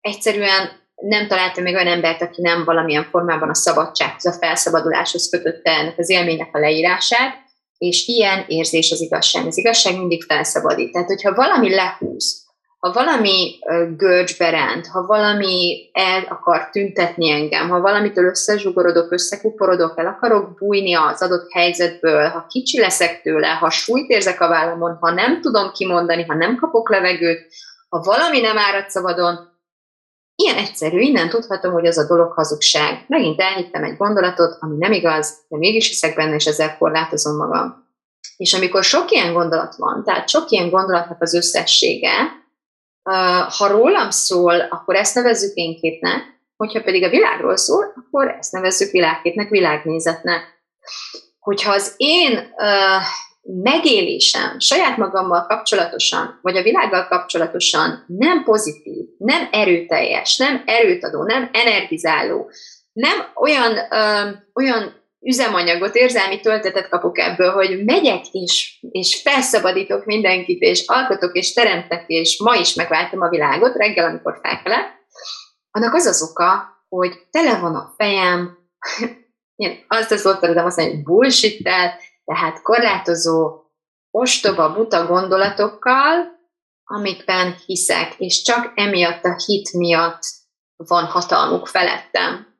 egyszerűen 0.00 0.83
nem 1.08 1.26
találtam 1.26 1.62
még 1.62 1.74
olyan 1.74 1.86
embert, 1.86 2.22
aki 2.22 2.40
nem 2.40 2.64
valamilyen 2.64 3.04
formában 3.10 3.48
a 3.48 3.54
szabadsághoz, 3.54 4.26
a 4.26 4.32
felszabaduláshoz 4.32 5.28
kötötte 5.28 5.70
ennek 5.70 5.98
az 5.98 6.10
élménynek 6.10 6.48
a 6.52 6.58
leírását, 6.58 7.34
és 7.78 8.06
ilyen 8.06 8.44
érzés 8.46 8.92
az 8.92 9.00
igazság. 9.00 9.46
Az 9.46 9.58
igazság 9.58 9.98
mindig 9.98 10.22
felszabadít. 10.22 10.92
Tehát, 10.92 11.08
hogyha 11.08 11.34
valami 11.34 11.74
lehúz, 11.74 12.42
ha 12.78 12.92
valami 12.92 13.58
görcsbe 13.96 14.50
ránt, 14.50 14.86
ha 14.86 15.06
valami 15.06 15.90
el 15.92 16.26
akar 16.28 16.70
tüntetni 16.70 17.30
engem, 17.30 17.68
ha 17.68 17.80
valamitől 17.80 18.24
összezsugorodok, 18.24 19.12
összekuporodok, 19.12 19.98
el 19.98 20.06
akarok 20.06 20.58
bújni 20.58 20.94
az 20.94 21.22
adott 21.22 21.52
helyzetből, 21.52 22.28
ha 22.28 22.46
kicsi 22.48 22.80
leszek 22.80 23.22
tőle, 23.22 23.48
ha 23.48 23.70
súlyt 23.70 24.10
érzek 24.10 24.40
a 24.40 24.48
vállamon, 24.48 24.96
ha 25.00 25.10
nem 25.10 25.40
tudom 25.40 25.70
kimondani, 25.72 26.24
ha 26.24 26.34
nem 26.34 26.56
kapok 26.56 26.90
levegőt, 26.90 27.46
ha 27.88 28.00
valami 28.00 28.40
nem 28.40 28.58
árad 28.58 28.90
szabadon, 28.90 29.53
ilyen 30.36 30.56
egyszerű, 30.56 31.00
innen 31.00 31.28
tudhatom, 31.28 31.72
hogy 31.72 31.86
az 31.86 31.98
a 31.98 32.06
dolog 32.06 32.32
hazugság. 32.32 33.04
Megint 33.08 33.40
elhittem 33.40 33.84
egy 33.84 33.96
gondolatot, 33.96 34.56
ami 34.60 34.76
nem 34.78 34.92
igaz, 34.92 35.44
de 35.48 35.56
mégis 35.56 35.88
hiszek 35.88 36.14
benne, 36.14 36.34
és 36.34 36.46
ezzel 36.46 36.78
korlátozom 36.78 37.36
magam. 37.36 37.82
És 38.36 38.54
amikor 38.54 38.84
sok 38.84 39.10
ilyen 39.10 39.32
gondolat 39.32 39.76
van, 39.76 40.04
tehát 40.04 40.28
sok 40.28 40.50
ilyen 40.50 40.70
gondolatnak 40.70 41.22
az 41.22 41.34
összessége, 41.34 42.42
ha 43.58 43.66
rólam 43.66 44.10
szól, 44.10 44.60
akkor 44.60 44.94
ezt 44.94 45.14
nevezzük 45.14 45.54
én 45.54 45.76
képnek, 45.80 46.22
hogyha 46.56 46.82
pedig 46.82 47.04
a 47.04 47.08
világról 47.08 47.56
szól, 47.56 47.92
akkor 47.96 48.36
ezt 48.38 48.52
nevezzük 48.52 48.90
világképnek, 48.90 49.48
világnézetnek. 49.48 50.42
Hogyha 51.38 51.72
az 51.72 51.94
én 51.96 52.54
megélésem 53.44 54.58
saját 54.58 54.96
magammal 54.96 55.46
kapcsolatosan, 55.46 56.38
vagy 56.42 56.56
a 56.56 56.62
világgal 56.62 57.06
kapcsolatosan 57.06 58.04
nem 58.06 58.44
pozitív, 58.44 59.04
nem 59.18 59.48
erőteljes, 59.52 60.36
nem 60.36 60.62
erőtadó, 60.66 61.22
nem 61.22 61.50
energizáló, 61.52 62.50
nem 62.92 63.18
olyan, 63.34 63.72
uh, 63.72 64.36
olyan 64.54 65.02
üzemanyagot, 65.20 65.94
érzelmi 65.94 66.40
töltetet 66.40 66.88
kapok 66.88 67.18
ebből, 67.18 67.50
hogy 67.50 67.84
megyek 67.84 68.24
és, 68.32 68.78
és 68.90 69.20
felszabadítok 69.22 70.04
mindenkit, 70.04 70.60
és 70.60 70.84
alkotok 70.86 71.36
és 71.36 71.52
teremtek, 71.52 72.04
és 72.06 72.40
ma 72.44 72.54
is 72.54 72.74
megváltom 72.74 73.20
a 73.20 73.28
világot, 73.28 73.76
reggel, 73.76 74.08
amikor 74.08 74.38
felkelek, 74.42 74.86
annak 75.70 75.94
az 75.94 76.06
az 76.06 76.30
oka, 76.30 76.68
hogy 76.88 77.12
tele 77.30 77.58
van 77.58 77.74
a 77.74 77.94
fejem, 77.96 78.58
ilyen, 79.56 79.76
azt 79.88 80.10
az 80.10 80.26
ott 80.26 80.40
de 80.40 80.62
azt 80.62 80.76
mondja, 80.76 80.94
hogy 80.94 81.04
bullshit 81.04 81.62
tehát 82.24 82.62
korlátozó, 82.62 83.62
ostoba, 84.10 84.72
buta 84.72 85.06
gondolatokkal, 85.06 86.32
amikben 86.84 87.54
hiszek, 87.66 88.14
és 88.18 88.42
csak 88.42 88.72
emiatt 88.74 89.24
a 89.24 89.42
hit 89.46 89.72
miatt 89.72 90.22
van 90.76 91.04
hatalmuk 91.04 91.66
felettem 91.66 92.54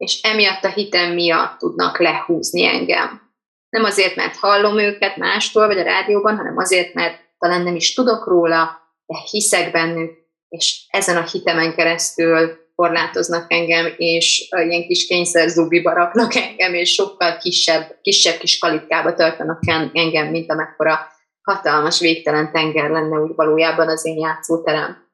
és 0.00 0.20
emiatt 0.22 0.64
a 0.64 0.68
hitem 0.68 1.12
miatt 1.12 1.58
tudnak 1.58 1.98
lehúzni 1.98 2.64
engem. 2.64 3.32
Nem 3.68 3.84
azért, 3.84 4.16
mert 4.16 4.36
hallom 4.36 4.78
őket 4.78 5.16
mástól, 5.16 5.66
vagy 5.66 5.78
a 5.78 5.82
rádióban, 5.82 6.36
hanem 6.36 6.56
azért, 6.56 6.94
mert 6.94 7.20
talán 7.38 7.62
nem 7.62 7.74
is 7.74 7.94
tudok 7.94 8.26
róla, 8.26 8.80
de 9.06 9.18
hiszek 9.30 9.72
bennük, 9.72 10.12
és 10.48 10.86
ezen 10.88 11.16
a 11.16 11.26
hitemen 11.26 11.74
keresztül 11.74 12.58
korlátoznak 12.80 13.52
engem, 13.52 13.94
és 13.96 14.48
ilyen 14.50 14.82
kis 14.82 15.06
kényszerzubiba 15.06 15.92
raknak 15.92 16.34
engem, 16.34 16.74
és 16.74 16.92
sokkal 16.92 17.36
kisebb, 17.36 17.98
kisebb 18.02 18.38
kis 18.38 18.58
kalitkába 18.58 19.14
tartanak 19.14 19.58
engem, 19.92 20.26
mint 20.26 20.50
amekkora 20.50 20.98
hatalmas, 21.42 22.00
végtelen 22.00 22.52
tenger 22.52 22.90
lenne 22.90 23.18
úgy 23.18 23.34
valójában 23.34 23.88
az 23.88 24.06
én 24.06 24.18
játszóterem. 24.18 25.08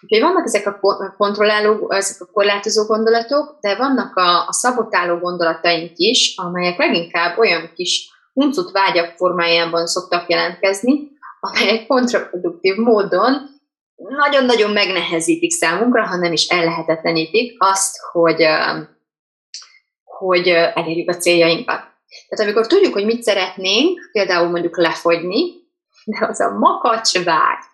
Úgyhogy 0.00 0.20
vannak 0.20 0.44
ezek 0.44 0.66
a 0.66 0.80
kontrolláló, 1.16 1.90
ezek 1.92 2.20
a 2.20 2.32
korlátozó 2.32 2.84
gondolatok, 2.84 3.58
de 3.60 3.76
vannak 3.76 4.16
a, 4.16 4.46
a 4.46 4.52
szabotáló 4.52 5.18
gondolataink 5.18 5.90
is, 5.94 6.34
amelyek 6.36 6.78
leginkább 6.78 7.38
olyan 7.38 7.70
kis 7.74 8.08
uncut 8.32 8.70
vágyak 8.70 9.16
formájában 9.16 9.86
szoktak 9.86 10.28
jelentkezni, 10.28 11.08
amelyek 11.40 11.86
kontraproduktív 11.86 12.76
módon 12.76 13.55
nagyon-nagyon 13.96 14.70
megnehezítik 14.70 15.50
számunkra, 15.50 16.06
ha 16.06 16.16
nem 16.16 16.32
is 16.32 16.46
ellehetetlenítik 16.46 17.54
azt, 17.58 17.96
hogy, 18.12 18.46
hogy 20.04 20.48
elérjük 20.48 21.08
a 21.08 21.16
céljainkat. 21.16 21.80
Tehát 22.28 22.44
amikor 22.44 22.66
tudjuk, 22.66 22.92
hogy 22.92 23.04
mit 23.04 23.22
szeretnénk, 23.22 24.08
például 24.12 24.48
mondjuk 24.48 24.76
lefogyni, 24.76 25.52
de 26.04 26.26
az 26.26 26.40
a 26.40 26.58
makacs 26.58 27.24
vágy, 27.24 27.64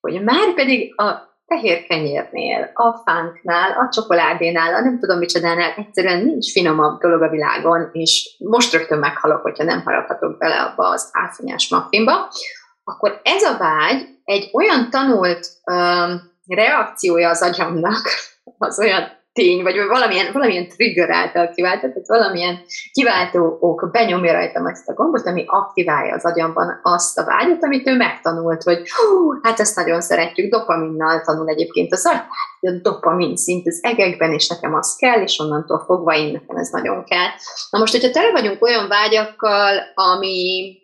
hogy 0.00 0.22
már 0.22 0.54
pedig 0.54 1.00
a 1.00 1.28
fehér 1.46 1.86
kenyérnél, 1.86 2.70
a 2.74 3.02
fánknál, 3.04 3.70
a 3.70 3.88
csokoládénál, 3.90 4.74
a 4.74 4.80
nem 4.80 4.98
tudom 4.98 5.18
micsodánál, 5.18 5.74
egyszerűen 5.76 6.24
nincs 6.24 6.52
finomabb 6.52 7.00
dolog 7.00 7.22
a 7.22 7.28
világon, 7.28 7.88
és 7.92 8.36
most 8.38 8.72
rögtön 8.72 8.98
meghalok, 8.98 9.42
hogyha 9.42 9.64
nem 9.64 9.82
haraphatok 9.82 10.38
bele 10.38 10.60
abba 10.62 10.88
az 10.88 11.08
áfonyás 11.12 11.68
maffinba, 11.68 12.28
akkor 12.84 13.20
ez 13.24 13.42
a 13.42 13.56
vágy 13.58 14.17
egy 14.28 14.50
olyan 14.52 14.90
tanult 14.90 15.48
um, 15.64 16.20
reakciója 16.46 17.28
az 17.28 17.42
agyamnak, 17.42 18.08
az 18.58 18.78
olyan 18.78 19.16
tény, 19.32 19.62
vagy 19.62 19.76
valamilyen, 19.88 20.32
valamilyen 20.32 20.68
trigger 20.68 21.10
által 21.10 21.50
kiváltott, 21.54 21.92
tehát 21.92 22.08
valamilyen 22.08 22.58
kiváltó 22.92 23.56
ok 23.60 23.88
benyomja 23.92 24.32
rajtam 24.32 24.66
ezt 24.66 24.88
a 24.88 24.92
gombot, 24.92 25.26
ami 25.26 25.44
aktiválja 25.46 26.14
az 26.14 26.24
agyamban 26.24 26.80
azt 26.82 27.18
a 27.18 27.24
vágyat, 27.24 27.64
amit 27.64 27.88
ő 27.88 27.96
megtanult, 27.96 28.62
hogy 28.62 28.90
hú, 28.90 29.32
hát 29.42 29.60
ezt 29.60 29.76
nagyon 29.76 30.00
szeretjük, 30.00 30.50
dopaminnal 30.50 31.20
tanul 31.20 31.48
egyébként 31.48 31.92
az 31.92 32.06
agy, 32.06 32.14
hát 32.14 32.28
a 32.60 32.70
dopamin 32.82 33.36
szint 33.36 33.66
az 33.66 33.78
egekben, 33.82 34.32
és 34.32 34.48
nekem 34.48 34.74
az 34.74 34.96
kell, 34.96 35.22
és 35.22 35.38
onnantól 35.38 35.82
fogva 35.86 36.16
én 36.16 36.32
nekem 36.32 36.56
ez 36.56 36.68
nagyon 36.68 37.04
kell. 37.04 37.28
Na 37.70 37.78
most, 37.78 37.92
hogyha 37.92 38.10
tele 38.10 38.30
vagyunk 38.30 38.62
olyan 38.62 38.88
vágyakkal, 38.88 39.78
ami 39.94 40.76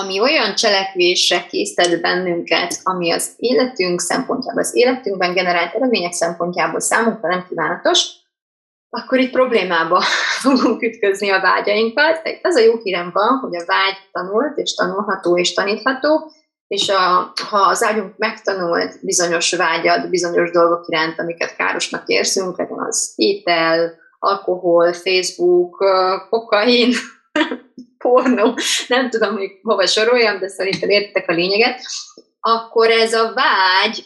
ami 0.00 0.20
olyan 0.20 0.54
cselekvésre 0.54 1.46
késztet 1.50 2.00
bennünket, 2.00 2.80
ami 2.82 3.10
az 3.10 3.34
életünk 3.36 4.00
szempontjából, 4.00 4.62
az 4.62 4.76
életünkben 4.76 5.34
generált 5.34 5.74
eredmények 5.74 6.12
szempontjából 6.12 6.80
számunkra 6.80 7.28
nem 7.28 7.46
kívánatos, 7.48 8.08
akkor 8.90 9.18
itt 9.18 9.32
problémába 9.32 10.00
fogunk 10.42 10.82
ütközni 10.82 11.30
a 11.30 11.40
vágyainkkal. 11.40 12.22
Tehát 12.22 12.38
az 12.42 12.56
a 12.56 12.60
jó 12.60 12.76
hírem 12.82 13.10
van, 13.12 13.38
hogy 13.38 13.56
a 13.56 13.64
vágy 13.66 13.96
tanult, 14.12 14.58
és 14.58 14.74
tanulható, 14.74 15.38
és 15.38 15.52
tanítható, 15.52 16.30
és 16.66 16.88
a, 16.88 17.32
ha 17.48 17.58
az 17.58 17.82
ágyunk 17.82 18.16
megtanult 18.16 19.04
bizonyos 19.04 19.54
vágyad, 19.54 20.08
bizonyos 20.08 20.50
dolgok 20.50 20.84
iránt, 20.88 21.18
amiket 21.18 21.56
károsnak 21.56 22.02
érzünk, 22.06 22.58
legyen 22.58 22.78
az 22.78 23.12
étel, 23.16 23.94
alkohol, 24.18 24.92
Facebook, 24.92 25.76
kokain, 26.30 26.92
pornó, 28.04 28.54
nem 28.88 29.10
tudom, 29.10 29.36
hogy 29.36 29.50
hova 29.62 29.86
soroljam, 29.86 30.38
de 30.38 30.48
szerintem 30.48 30.88
értek 30.88 31.28
a 31.28 31.32
lényeget, 31.32 31.80
akkor 32.40 32.90
ez 32.90 33.12
a 33.12 33.32
vágy, 33.34 34.04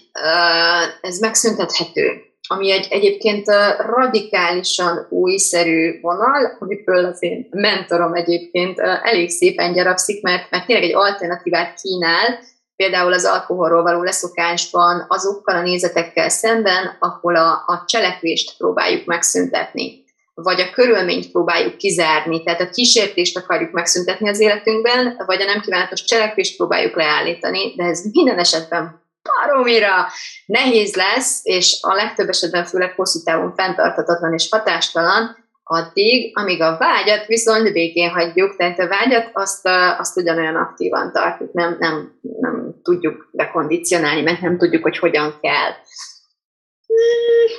ez 1.01 1.19
megszüntethető 1.19 2.23
ami 2.51 2.71
egy, 2.71 2.87
egyébként 2.91 3.47
radikálisan 3.79 5.07
újszerű 5.11 6.01
vonal, 6.01 6.57
amiből 6.59 7.05
az 7.05 7.23
én 7.23 7.49
mentorom 7.51 8.15
egyébként 8.15 8.79
elég 8.81 9.31
szépen 9.31 9.73
gyarapszik, 9.73 10.23
mert, 10.23 10.51
mert 10.51 10.67
tényleg 10.67 10.85
egy 10.85 10.95
alternatívát 10.95 11.81
kínál, 11.81 12.39
például 12.77 13.13
az 13.13 13.25
alkoholról 13.25 13.83
való 13.83 14.03
leszokásban 14.03 15.05
azokkal 15.09 15.57
a 15.57 15.63
nézetekkel 15.63 16.29
szemben, 16.29 16.97
ahol 16.99 17.37
a, 17.37 17.51
a 17.67 17.85
cselekvést 17.87 18.57
próbáljuk 18.57 19.05
megszüntetni 19.05 20.05
vagy 20.43 20.61
a 20.61 20.71
körülményt 20.71 21.31
próbáljuk 21.31 21.77
kizárni, 21.77 22.43
tehát 22.43 22.61
a 22.61 22.71
kísértést 22.71 23.37
akarjuk 23.37 23.71
megszüntetni 23.71 24.29
az 24.29 24.41
életünkben, 24.41 25.23
vagy 25.27 25.43
a 25.43 25.45
nem 25.45 25.61
kívánatos 25.61 26.05
cselekvést 26.05 26.57
próbáljuk 26.57 26.97
leállítani, 26.97 27.75
de 27.77 27.85
ez 27.85 28.05
minden 28.13 28.39
esetben 28.39 29.03
baromira 29.23 30.07
nehéz 30.47 30.95
lesz, 30.95 31.41
és 31.43 31.79
a 31.81 31.95
legtöbb 31.95 32.29
esetben 32.29 32.65
főleg 32.65 32.93
hosszú 32.97 33.23
távon 33.23 33.55
fenntarthatatlan 33.57 34.33
és 34.33 34.49
hatástalan, 34.51 35.37
addig, 35.63 36.39
amíg 36.39 36.63
a 36.63 36.77
vágyat 36.79 37.27
viszont 37.27 37.73
békén 37.73 38.11
hagyjuk, 38.11 38.57
tehát 38.57 38.79
a 38.79 38.89
vágyat 38.89 39.31
azt, 39.33 39.69
azt 39.99 40.17
ugyanolyan 40.17 40.57
aktívan 40.57 41.13
tartjuk, 41.13 41.53
nem, 41.53 41.77
nem, 41.79 42.13
nem 42.41 42.75
tudjuk 42.83 43.29
bekondicionálni, 43.33 44.23
mert 44.23 44.41
nem 44.41 44.59
tudjuk, 44.59 44.83
hogy 44.83 44.99
hogyan 44.99 45.39
kell. 45.41 45.73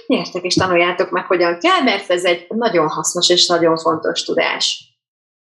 Nyertek 0.07 0.43
és 0.43 0.53
tanuljátok 0.53 1.09
meg, 1.09 1.25
hogyan 1.25 1.59
kell, 1.59 1.81
mert 1.83 2.09
ez 2.09 2.23
egy 2.23 2.45
nagyon 2.49 2.87
hasznos 2.87 3.29
és 3.29 3.47
nagyon 3.47 3.77
fontos 3.77 4.23
tudás. 4.23 4.89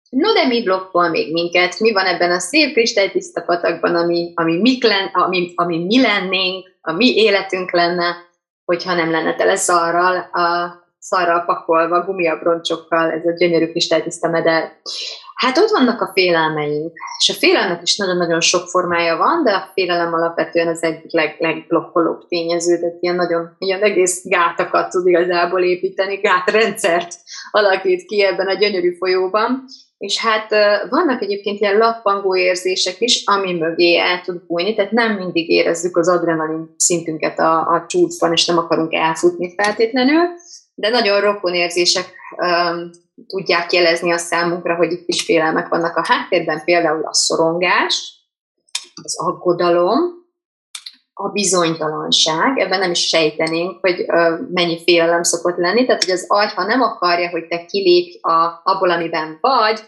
No, 0.09 0.33
de 0.33 0.47
mi 0.47 0.63
blokkol 0.63 1.09
még 1.09 1.33
minket? 1.33 1.79
Mi 1.79 1.91
van 1.91 2.05
ebben 2.05 2.31
a 2.31 2.39
szép 2.39 2.73
kristálytiszta 2.73 3.41
patakban, 3.41 3.95
ami, 3.95 4.31
ami, 4.35 4.57
mik 4.57 4.83
len, 4.83 5.09
ami, 5.13 5.51
ami 5.55 5.85
mi 5.85 6.01
lennénk, 6.01 6.77
a 6.81 6.91
mi 6.91 7.15
életünk 7.15 7.71
lenne, 7.71 8.15
hogyha 8.65 8.93
nem 8.93 9.11
lenne 9.11 9.35
tele 9.35 9.55
szarral, 9.55 10.15
a 10.17 10.77
szarral 10.99 11.43
pakolva, 11.45 12.05
gumiabroncsokkal, 12.05 13.11
ez 13.11 13.25
a 13.25 13.31
gyönyörű 13.37 13.69
kristálytiszta 13.71 14.29
meder. 14.29 14.71
Hát 15.39 15.57
ott 15.57 15.69
vannak 15.69 16.01
a 16.01 16.11
félelmeink, 16.13 16.91
és 17.19 17.29
a 17.29 17.39
félelmek 17.39 17.81
is 17.81 17.97
nagyon-nagyon 17.97 18.41
sok 18.41 18.67
formája 18.67 19.17
van, 19.17 19.43
de 19.43 19.51
a 19.51 19.69
félelem 19.73 20.13
alapvetően 20.13 20.67
az 20.67 20.83
egyik 20.83 21.11
leg, 21.11 21.35
legblokkolóbb 21.39 22.27
tényező, 22.27 22.77
de 22.77 22.87
ilyen 22.99 23.15
nagyon, 23.15 23.55
ilyen 23.57 23.81
egész 23.81 24.21
gátakat 24.23 24.89
tud 24.89 25.07
igazából 25.07 25.63
építeni, 25.63 26.15
gátrendszert 26.15 27.15
alakít 27.51 28.05
ki 28.05 28.23
ebben 28.23 28.47
a 28.47 28.53
gyönyörű 28.53 28.95
folyóban, 28.95 29.65
és 29.97 30.19
hát 30.19 30.49
vannak 30.89 31.21
egyébként 31.21 31.59
ilyen 31.59 31.77
lappangó 31.77 32.35
érzések 32.35 32.95
is, 32.99 33.23
ami 33.25 33.53
mögé 33.53 33.97
el 33.97 34.21
tud 34.21 34.45
bújni, 34.47 34.75
tehát 34.75 34.91
nem 34.91 35.15
mindig 35.15 35.49
érezzük 35.49 35.97
az 35.97 36.09
adrenalin 36.09 36.73
szintünket 36.77 37.39
a, 37.39 37.59
a 37.59 37.85
csúcsban, 37.87 38.31
és 38.31 38.45
nem 38.45 38.57
akarunk 38.57 38.93
elfutni 38.93 39.53
feltétlenül, 39.55 40.27
de 40.79 40.89
nagyon 40.89 41.21
rokon 41.21 41.53
érzések 41.53 42.13
um, 42.37 42.89
tudják 43.27 43.71
jelezni 43.71 44.11
a 44.11 44.17
számunkra, 44.17 44.75
hogy 44.75 44.91
itt 44.91 45.07
is 45.07 45.21
félelmek 45.21 45.67
vannak 45.67 45.95
a 45.95 46.05
háttérben, 46.05 46.63
például 46.63 47.03
a 47.03 47.13
szorongás, 47.13 48.13
az 49.03 49.19
aggodalom, 49.19 50.17
a 51.13 51.29
bizonytalanság, 51.29 52.57
ebben 52.57 52.79
nem 52.79 52.91
is 52.91 53.07
sejtenénk, 53.07 53.79
hogy 53.81 53.99
uh, 53.99 54.39
mennyi 54.51 54.83
félelem 54.83 55.23
szokott 55.23 55.57
lenni, 55.57 55.85
tehát 55.85 56.03
hogy 56.03 56.13
az 56.13 56.25
agy, 56.27 56.67
nem 56.67 56.81
akarja, 56.81 57.29
hogy 57.29 57.47
te 57.47 57.65
kilépj 57.65 58.17
a, 58.21 58.61
abból, 58.63 58.91
amiben 58.91 59.37
vagy, 59.41 59.79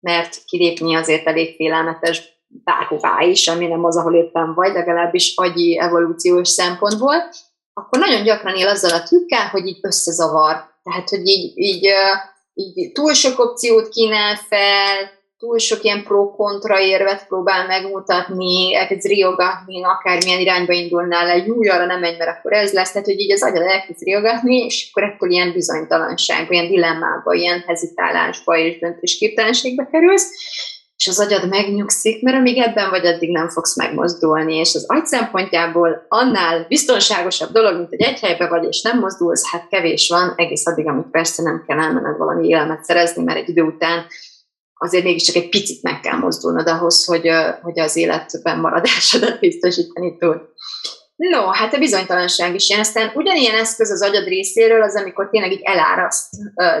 mert 0.00 0.44
kilépni 0.44 0.94
azért 0.94 1.26
elég 1.26 1.54
félelmetes 1.56 2.34
bárhová 2.48 3.20
is, 3.22 3.48
ami 3.48 3.66
nem 3.66 3.84
az, 3.84 3.96
ahol 3.96 4.14
éppen 4.14 4.54
vagy, 4.54 4.72
legalábbis 4.72 5.32
agyi 5.36 5.78
evolúciós 5.78 6.48
szempontból, 6.48 7.14
akkor 7.80 7.98
nagyon 7.98 8.22
gyakran 8.22 8.56
él 8.56 8.68
azzal 8.68 8.90
a 8.90 9.02
trükkel, 9.02 9.48
hogy 9.48 9.66
így 9.66 9.78
összezavar. 9.80 10.74
Tehát, 10.82 11.08
hogy 11.08 11.26
így, 11.26 11.58
így, 11.58 11.88
így 12.54 12.92
túl 12.92 13.12
sok 13.12 13.38
opciót 13.38 13.88
kínál 13.88 14.36
fel, 14.36 15.10
túl 15.38 15.58
sok 15.58 15.82
ilyen 15.82 16.02
pro-kontra 16.02 16.80
érvet 16.80 17.26
próbál 17.26 17.66
megmutatni, 17.66 18.74
elkezd 18.74 19.06
riogatni, 19.06 19.84
akármilyen 19.84 20.40
irányba 20.40 20.72
indulnál 20.72 21.26
le, 21.26 21.36
jó, 21.36 21.62
arra 21.62 21.86
nem 21.86 22.00
megy, 22.00 22.18
mert 22.18 22.38
akkor 22.38 22.52
ez 22.52 22.72
lesz, 22.72 22.92
tehát 22.92 23.06
hogy 23.06 23.20
így 23.20 23.32
az 23.32 23.42
agyad 23.42 23.62
elkezd 23.62 24.02
riogatni, 24.02 24.56
és 24.56 24.88
akkor 24.90 25.08
ekkor 25.08 25.30
ilyen 25.30 25.52
bizonytalanságba, 25.52 26.52
ilyen 26.52 26.68
dilemmába, 26.68 27.32
ilyen 27.32 27.64
hezitálásba 27.66 28.56
és 28.56 28.78
döntésképtelenségbe 28.78 29.88
kerülsz, 29.90 30.30
és 30.96 31.06
az 31.06 31.20
agyad 31.20 31.48
megnyugszik, 31.48 32.22
mert 32.22 32.36
amíg 32.36 32.58
ebben 32.58 32.90
vagy, 32.90 33.06
addig 33.06 33.30
nem 33.30 33.48
fogsz 33.48 33.76
megmozdulni, 33.76 34.54
és 34.54 34.74
az 34.74 34.84
agy 34.86 35.06
szempontjából 35.06 36.06
annál 36.08 36.64
biztonságosabb 36.68 37.50
dolog, 37.50 37.76
mint 37.76 37.88
hogy 37.88 38.00
egy 38.00 38.20
helybe 38.20 38.48
vagy, 38.48 38.64
és 38.64 38.82
nem 38.82 38.98
mozdulsz, 38.98 39.50
hát 39.50 39.68
kevés 39.68 40.08
van, 40.08 40.32
egész 40.36 40.66
addig, 40.66 40.88
amíg 40.88 41.04
persze 41.10 41.42
nem 41.42 41.64
kell 41.66 41.78
elmenned 41.78 42.16
valami 42.16 42.48
élelmet 42.48 42.84
szerezni, 42.84 43.22
mert 43.22 43.38
egy 43.38 43.48
idő 43.48 43.62
után 43.62 44.06
azért 44.74 45.04
mégiscsak 45.04 45.36
egy 45.36 45.48
picit 45.48 45.82
meg 45.82 46.00
kell 46.00 46.16
mozdulnod 46.16 46.68
ahhoz, 46.68 47.04
hogy, 47.04 47.30
hogy 47.62 47.80
az 47.80 47.96
életben 47.96 48.58
maradásodat 48.58 49.40
biztosítani 49.40 50.16
tud. 50.16 50.40
No, 51.16 51.46
hát 51.46 51.74
a 51.74 51.78
bizonytalanság 51.78 52.54
is 52.54 52.68
ilyen. 52.68 52.80
Aztán 52.80 53.10
ugyanilyen 53.14 53.54
eszköz 53.54 53.90
az 53.90 54.02
agyad 54.02 54.26
részéről 54.26 54.82
az, 54.82 54.96
amikor 54.96 55.28
tényleg 55.30 55.52
így 55.52 55.62
eláraszt 55.62 56.34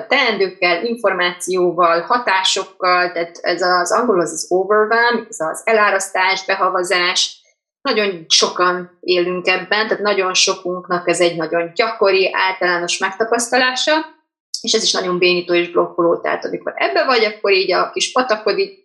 teendőkkel, 0.08 0.84
információval, 0.84 2.00
hatásokkal, 2.00 3.12
tehát 3.12 3.38
ez 3.40 3.62
az 3.62 3.92
angol 3.92 4.20
az 4.20 4.32
az 4.32 4.46
overwhelm, 4.48 5.26
ez 5.28 5.40
az 5.40 5.62
elárasztás, 5.64 6.44
behavazás, 6.44 7.40
nagyon 7.80 8.24
sokan 8.28 8.98
élünk 9.00 9.46
ebben, 9.46 9.86
tehát 9.86 10.02
nagyon 10.02 10.34
sokunknak 10.34 11.08
ez 11.08 11.20
egy 11.20 11.36
nagyon 11.36 11.70
gyakori, 11.74 12.30
általános 12.32 12.98
megtapasztalása, 12.98 14.15
és 14.60 14.72
ez 14.72 14.82
is 14.82 14.92
nagyon 14.92 15.18
bénító 15.18 15.54
és 15.54 15.70
blokkoló, 15.70 16.20
tehát 16.20 16.44
amikor 16.44 16.72
ebbe 16.76 17.04
vagy, 17.04 17.24
akkor 17.24 17.52
így 17.52 17.72
a 17.72 17.90
kis 17.90 18.12
patakod 18.12 18.58
így, 18.58 18.82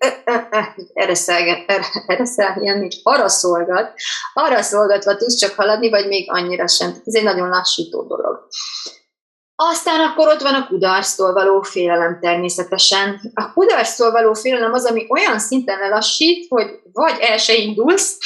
erre 0.93 1.15
szelgen, 1.15 2.83
így 2.83 2.99
arra 3.03 3.27
szolgat, 3.27 3.93
arra 4.33 4.61
szolgatva 4.61 5.15
tudsz 5.15 5.35
csak 5.35 5.55
haladni, 5.55 5.89
vagy 5.89 6.07
még 6.07 6.31
annyira 6.31 6.67
sem. 6.67 6.89
Ez 7.05 7.15
egy 7.15 7.23
nagyon 7.23 7.49
lassító 7.49 8.07
dolog. 8.07 8.47
Aztán 9.55 9.99
akkor 9.99 10.27
ott 10.27 10.41
van 10.41 10.53
a 10.53 10.67
kudarctól 10.67 11.33
való 11.33 11.61
félelem 11.61 12.19
természetesen. 12.21 13.19
A 13.33 13.53
kudarctól 13.53 14.11
való 14.11 14.33
félelem 14.33 14.73
az, 14.73 14.85
ami 14.85 15.05
olyan 15.09 15.39
szinten 15.39 15.79
lelassít, 15.79 16.47
hogy 16.49 16.79
vagy 16.93 17.17
el 17.19 17.37
se 17.37 17.53
indulsz, 17.53 18.17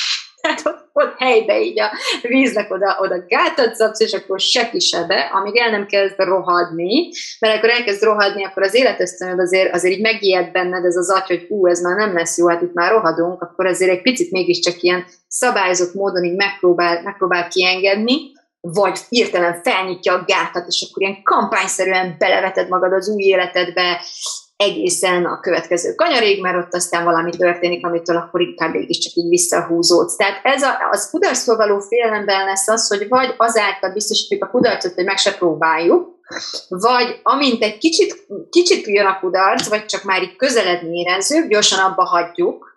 tehát 0.45 0.65
ott, 0.65 0.89
ott 0.93 1.13
helybe 1.17 1.61
így 1.61 1.79
a 1.79 1.91
víznek 2.21 2.71
oda, 2.71 2.97
oda 2.99 3.23
gátat 3.27 3.75
szabsz, 3.75 3.99
és 3.99 4.13
akkor 4.13 4.39
se 4.39 4.69
kisebe, 4.69 5.19
amíg 5.33 5.57
el 5.57 5.69
nem 5.69 5.85
kezd 5.85 6.13
rohadni, 6.17 7.09
mert 7.39 7.57
akkor 7.57 7.69
elkezd 7.69 8.03
rohadni, 8.03 8.45
akkor 8.45 8.63
az 8.63 8.73
életösztönöd 8.73 9.39
azért, 9.39 9.73
azért 9.73 9.95
így 9.95 10.01
megijed 10.01 10.51
benned 10.51 10.85
ez 10.85 10.95
az 10.95 11.11
agy, 11.11 11.27
hogy 11.27 11.45
hú, 11.47 11.67
ez 11.67 11.81
már 11.81 11.95
nem 11.95 12.13
lesz 12.13 12.37
jó, 12.37 12.47
hát 12.47 12.61
itt 12.61 12.73
már 12.73 12.91
rohadunk, 12.91 13.41
akkor 13.41 13.65
azért 13.65 13.91
egy 13.91 14.01
picit 14.01 14.31
mégiscsak 14.31 14.81
ilyen 14.81 15.05
szabályozott 15.27 15.93
módon 15.93 16.23
így 16.23 16.35
megpróbál, 16.35 17.01
megpróbál 17.01 17.47
kiengedni, 17.47 18.33
vagy 18.61 18.99
hirtelen 19.09 19.61
felnyitja 19.63 20.13
a 20.13 20.23
gátat, 20.27 20.67
és 20.67 20.87
akkor 20.89 21.01
ilyen 21.01 21.23
kampányszerűen 21.23 22.15
beleveted 22.17 22.69
magad 22.69 22.93
az 22.93 23.09
új 23.09 23.23
életedbe, 23.23 24.01
egészen 24.57 25.25
a 25.25 25.39
következő 25.39 25.93
kanyarig, 25.93 26.41
mert 26.41 26.57
ott 26.57 26.73
aztán 26.73 27.03
valami 27.03 27.31
történik, 27.31 27.85
amitől 27.85 28.15
akkor 28.15 28.41
inkább 28.41 28.73
csak 28.73 29.13
így 29.13 29.29
visszahúzódsz. 29.29 30.15
Tehát 30.15 30.39
ez 30.43 30.61
a, 30.61 30.77
az 30.91 31.09
kudarctól 31.09 31.55
való 31.55 31.79
félelemben 31.79 32.45
lesz 32.45 32.67
az, 32.67 32.87
hogy 32.87 33.07
vagy 33.07 33.33
azáltal 33.37 33.91
biztosítjuk 33.91 34.43
a 34.43 34.49
kudarcot, 34.49 34.93
hogy 34.93 35.05
meg 35.05 35.17
se 35.17 35.33
próbáljuk, 35.33 36.13
vagy 36.67 37.19
amint 37.23 37.63
egy 37.63 37.77
kicsit, 37.77 38.27
kicsit 38.49 38.87
jön 38.87 39.05
a 39.05 39.19
kudarc, 39.19 39.67
vagy 39.67 39.85
csak 39.85 40.03
már 40.03 40.21
így 40.21 40.35
közeledni 40.35 40.99
érezzük, 40.99 41.47
gyorsan 41.47 41.79
abba 41.79 42.05
hagyjuk, 42.05 42.73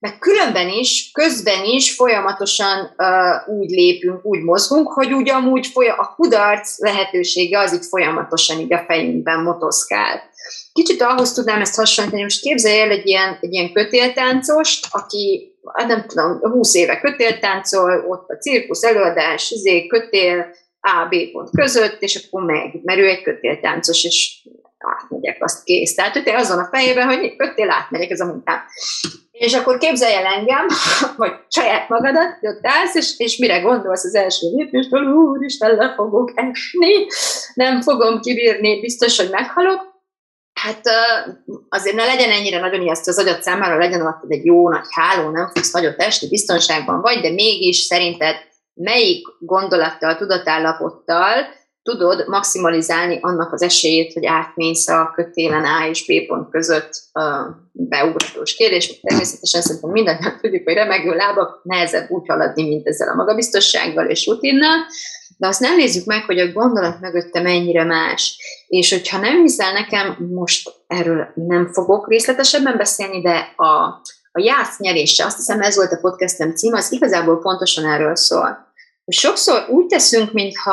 meg 0.00 0.18
különben 0.18 0.68
is, 0.68 1.10
közben 1.12 1.64
is 1.64 1.94
folyamatosan 1.94 2.94
uh, 2.96 3.58
úgy 3.58 3.70
lépünk, 3.70 4.24
úgy 4.24 4.42
mozgunk, 4.42 4.92
hogy 4.92 5.12
úgy 5.12 5.30
amúgy 5.30 5.72
a 5.96 6.14
kudarc 6.14 6.78
lehetősége 6.78 7.58
az 7.58 7.72
itt 7.72 7.84
folyamatosan 7.84 8.58
így 8.58 8.72
a 8.72 8.84
fejünkben 8.86 9.42
motoszkál. 9.42 10.29
Kicsit 10.72 11.02
ahhoz 11.02 11.32
tudnám 11.32 11.60
ezt 11.60 11.74
hasonlítani, 11.74 12.22
most 12.22 12.40
képzelj 12.40 12.80
el 12.80 12.90
egy 12.90 13.06
ilyen, 13.06 13.38
egy 13.40 13.52
ilyen 13.52 13.72
kötéltáncost, 13.72 14.86
aki, 14.90 15.54
hát 15.74 15.86
nem 15.86 16.04
tudom, 16.06 16.38
20 16.40 16.74
éve 16.74 17.00
kötéltáncol, 17.00 18.04
ott 18.08 18.28
a 18.28 18.38
cirkusz 18.38 18.82
előadás, 18.82 19.50
izé, 19.50 19.86
kötél, 19.86 20.46
A, 20.80 21.06
B 21.08 21.30
pont 21.32 21.50
között, 21.50 22.02
és 22.02 22.24
akkor 22.26 22.44
meg, 22.44 22.80
mert 22.82 22.98
ő 22.98 23.08
egy 23.08 23.22
kötéltáncos, 23.22 24.04
és 24.04 24.42
átmegyek, 24.80 25.42
azt 25.42 25.64
kész. 25.64 25.94
Tehát 25.94 26.12
hogy 26.12 26.28
azon 26.28 26.58
a 26.58 26.68
fejében, 26.72 27.06
hogy 27.06 27.36
kötél, 27.36 27.70
átmegyek, 27.70 28.10
ez 28.10 28.20
a 28.20 28.26
munkám. 28.26 28.60
És 29.30 29.54
akkor 29.54 29.78
képzelj 29.78 30.14
el 30.14 30.24
engem, 30.24 30.66
vagy 31.16 31.32
saját 31.48 31.88
magadat, 31.88 32.38
ott 32.40 32.66
állsz, 32.66 32.94
és, 32.94 33.14
és 33.16 33.36
mire 33.36 33.60
gondolsz 33.60 34.04
az 34.04 34.14
első 34.14 34.46
lépéstől, 34.56 35.12
úristen, 35.12 35.74
le 35.74 35.94
fogok 35.96 36.32
esni, 36.34 37.06
nem 37.54 37.80
fogom 37.80 38.20
kibírni, 38.20 38.80
biztos, 38.80 39.16
hogy 39.16 39.30
meghalok, 39.30 39.89
Hát 40.52 40.80
azért 41.68 41.96
ne 41.96 42.04
legyen 42.04 42.30
ennyire 42.30 42.60
nagyon 42.60 42.82
ijesztő 42.82 43.10
az 43.10 43.18
agyat 43.18 43.42
számára, 43.42 43.78
legyen 43.78 44.00
alatt 44.00 44.22
egy 44.28 44.44
jó 44.44 44.68
nagy 44.68 44.86
háló, 44.88 45.30
nem 45.30 45.50
fogsz 45.54 45.72
nagyot 45.72 46.00
esni, 46.00 46.28
biztonságban 46.28 47.00
vagy, 47.00 47.20
de 47.20 47.30
mégis 47.30 47.76
szerinted 47.76 48.36
melyik 48.74 49.26
gondolattal, 49.38 50.16
tudatállapottal 50.16 51.58
tudod 51.82 52.28
maximalizálni 52.28 53.18
annak 53.20 53.52
az 53.52 53.62
esélyét, 53.62 54.12
hogy 54.12 54.26
átmész 54.26 54.88
a 54.88 55.12
kötélen 55.14 55.64
A 55.64 55.88
és 55.88 56.06
B 56.06 56.26
pont 56.26 56.50
között 56.50 56.90
beugratós 57.72 58.54
kérdés. 58.54 59.00
Természetesen 59.00 59.62
szerintem 59.62 59.90
mindannyian 59.90 60.38
tudjuk, 60.40 60.64
hogy 60.64 60.74
remegő 60.74 61.14
lábak 61.14 61.60
nehezebb 61.62 62.10
úgy 62.10 62.28
haladni, 62.28 62.68
mint 62.68 62.86
ezzel 62.86 63.08
a 63.08 63.14
magabiztossággal 63.14 64.06
és 64.06 64.26
rutinnal, 64.26 64.86
de 65.40 65.46
azt 65.46 65.60
nem 65.60 65.76
nézzük 65.76 66.04
meg, 66.04 66.24
hogy 66.24 66.38
a 66.38 66.52
gondolat 66.52 67.00
mögötte 67.00 67.40
mennyire 67.40 67.84
más. 67.84 68.38
És 68.68 68.92
hogyha 68.92 69.18
nem 69.18 69.40
hiszel 69.40 69.72
nekem, 69.72 70.16
most 70.34 70.70
erről 70.86 71.28
nem 71.34 71.72
fogok 71.72 72.08
részletesebben 72.08 72.76
beszélni, 72.76 73.22
de 73.22 73.52
a, 73.56 73.72
a 74.32 74.40
jász 74.40 74.78
nyerése, 74.78 75.24
azt 75.24 75.36
hiszem 75.36 75.60
ez 75.60 75.76
volt 75.76 75.92
a 75.92 76.00
podcastem 76.00 76.54
cím, 76.54 76.74
az 76.74 76.92
igazából 76.92 77.40
pontosan 77.40 77.86
erről 77.86 78.16
szól 78.16 78.68
sokszor 79.10 79.66
úgy 79.68 79.86
teszünk, 79.86 80.32
mintha 80.32 80.72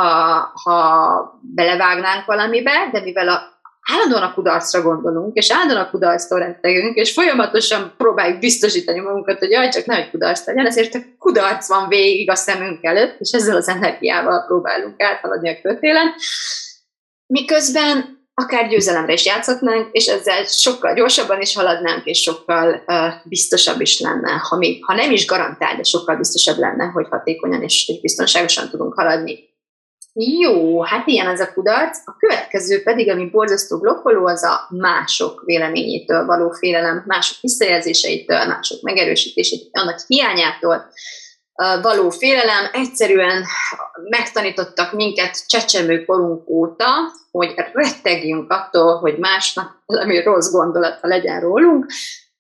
ha 0.63 1.39
belevágnánk 1.41 2.25
valamibe, 2.25 2.89
de 2.91 3.01
mivel 3.01 3.29
a, 3.29 3.56
állandóan 3.93 4.23
a 4.23 4.33
kudarcra 4.33 4.81
gondolunk, 4.81 5.35
és 5.35 5.51
állandóan 5.51 5.81
a 5.81 5.89
kudarctól 5.89 6.39
rettegünk, 6.39 6.95
és 6.95 7.13
folyamatosan 7.13 7.93
próbáljuk 7.97 8.39
biztosítani 8.39 8.99
magunkat, 8.99 9.39
hogy 9.39 9.49
jaj, 9.49 9.69
csak 9.69 9.85
nehogy 9.85 10.09
kudarc 10.09 10.45
legyen, 10.45 10.65
ezért 10.65 10.95
a 10.95 10.99
kudarc 11.19 11.67
van 11.67 11.87
végig 11.87 12.29
a 12.29 12.35
szemünk 12.35 12.83
előtt, 12.83 13.19
és 13.19 13.31
ezzel 13.31 13.55
az 13.55 13.67
energiával 13.67 14.45
próbálunk 14.45 15.01
áthaladni 15.01 15.49
a 15.49 15.61
kötélen. 15.61 16.13
Miközben 17.25 18.17
akár 18.33 18.67
győzelemre 18.67 19.13
is 19.13 19.25
játszhatnánk, 19.25 19.87
és 19.91 20.05
ezzel 20.05 20.43
sokkal 20.43 20.93
gyorsabban 20.93 21.41
is 21.41 21.55
haladnánk, 21.55 22.05
és 22.05 22.21
sokkal 22.21 22.83
uh, 22.87 23.13
biztosabb 23.23 23.81
is 23.81 23.99
lenne, 23.99 24.31
ha, 24.31 24.57
mi, 24.57 24.79
ha 24.81 24.93
nem 24.93 25.11
is 25.11 25.25
garantál, 25.25 25.75
de 25.75 25.83
sokkal 25.83 26.15
biztosabb 26.15 26.57
lenne, 26.57 26.85
hogy 26.85 27.07
hatékonyan 27.09 27.61
és, 27.61 27.87
és 27.87 28.01
biztonságosan 28.01 28.69
tudunk 28.69 28.93
haladni. 28.93 29.55
Jó, 30.19 30.81
hát 30.81 31.07
ilyen 31.07 31.27
az 31.27 31.39
a 31.39 31.53
kudarc. 31.53 31.97
A 32.05 32.15
következő 32.19 32.83
pedig, 32.83 33.09
ami 33.09 33.29
borzasztó 33.29 33.79
blokkoló, 33.79 34.25
az 34.25 34.43
a 34.43 34.67
mások 34.69 35.41
véleményétől 35.45 36.25
való 36.25 36.49
félelem, 36.49 37.03
mások 37.05 37.37
visszajelzéseitől, 37.41 38.45
mások 38.45 38.81
megerősítésétől, 38.81 39.69
annak 39.71 39.99
hiányától 40.07 40.89
való 41.81 42.09
félelem. 42.09 42.69
Egyszerűen 42.71 43.45
megtanítottak 44.09 44.93
minket 44.93 45.47
csecsemő 45.47 46.05
korunk 46.05 46.49
óta, 46.49 46.85
hogy 47.31 47.53
rettegjünk 47.73 48.51
attól, 48.51 48.97
hogy 48.97 49.17
másnak 49.17 49.83
valami 49.85 50.23
rossz 50.23 50.51
gondolata 50.51 51.07
legyen 51.07 51.39
rólunk, 51.39 51.85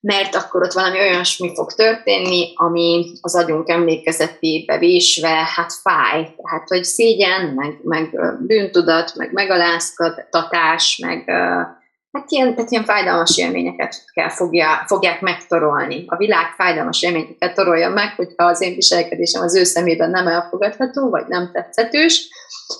mert 0.07 0.35
akkor 0.35 0.63
ott 0.63 0.71
valami 0.71 0.99
olyasmi 0.99 1.51
fog 1.55 1.73
történni, 1.73 2.51
ami 2.55 3.11
az 3.21 3.35
agyunk 3.35 3.69
emlékezetébe 3.69 4.77
vésve, 4.77 5.43
hát 5.55 5.73
fáj. 5.73 6.33
Tehát, 6.43 6.67
hogy 6.67 6.83
szégyen, 6.83 7.45
meg, 7.45 7.79
meg 7.83 8.19
bűntudat, 8.39 9.15
meg 9.15 9.33
megaláztatás, 9.33 10.97
meg 10.97 11.31
hát 12.17 12.31
ilyen, 12.31 12.55
tehát 12.55 12.71
ilyen 12.71 12.83
fájdalmas 12.83 13.37
élményeket 13.37 14.03
kell 14.13 14.29
fogja, 14.29 14.83
fogják 14.87 15.21
megtorolni. 15.21 16.03
A 16.07 16.17
világ 16.17 16.45
fájdalmas 16.57 17.01
élményeket 17.01 17.55
torolja 17.55 17.89
meg, 17.89 18.13
hogyha 18.15 18.45
az 18.45 18.61
én 18.61 18.75
viselkedésem 18.75 19.41
az 19.41 19.55
ő 19.55 19.63
szemében 19.63 20.09
nem 20.09 20.27
elfogadható, 20.27 21.09
vagy 21.09 21.27
nem 21.27 21.49
tetszetős. 21.53 22.29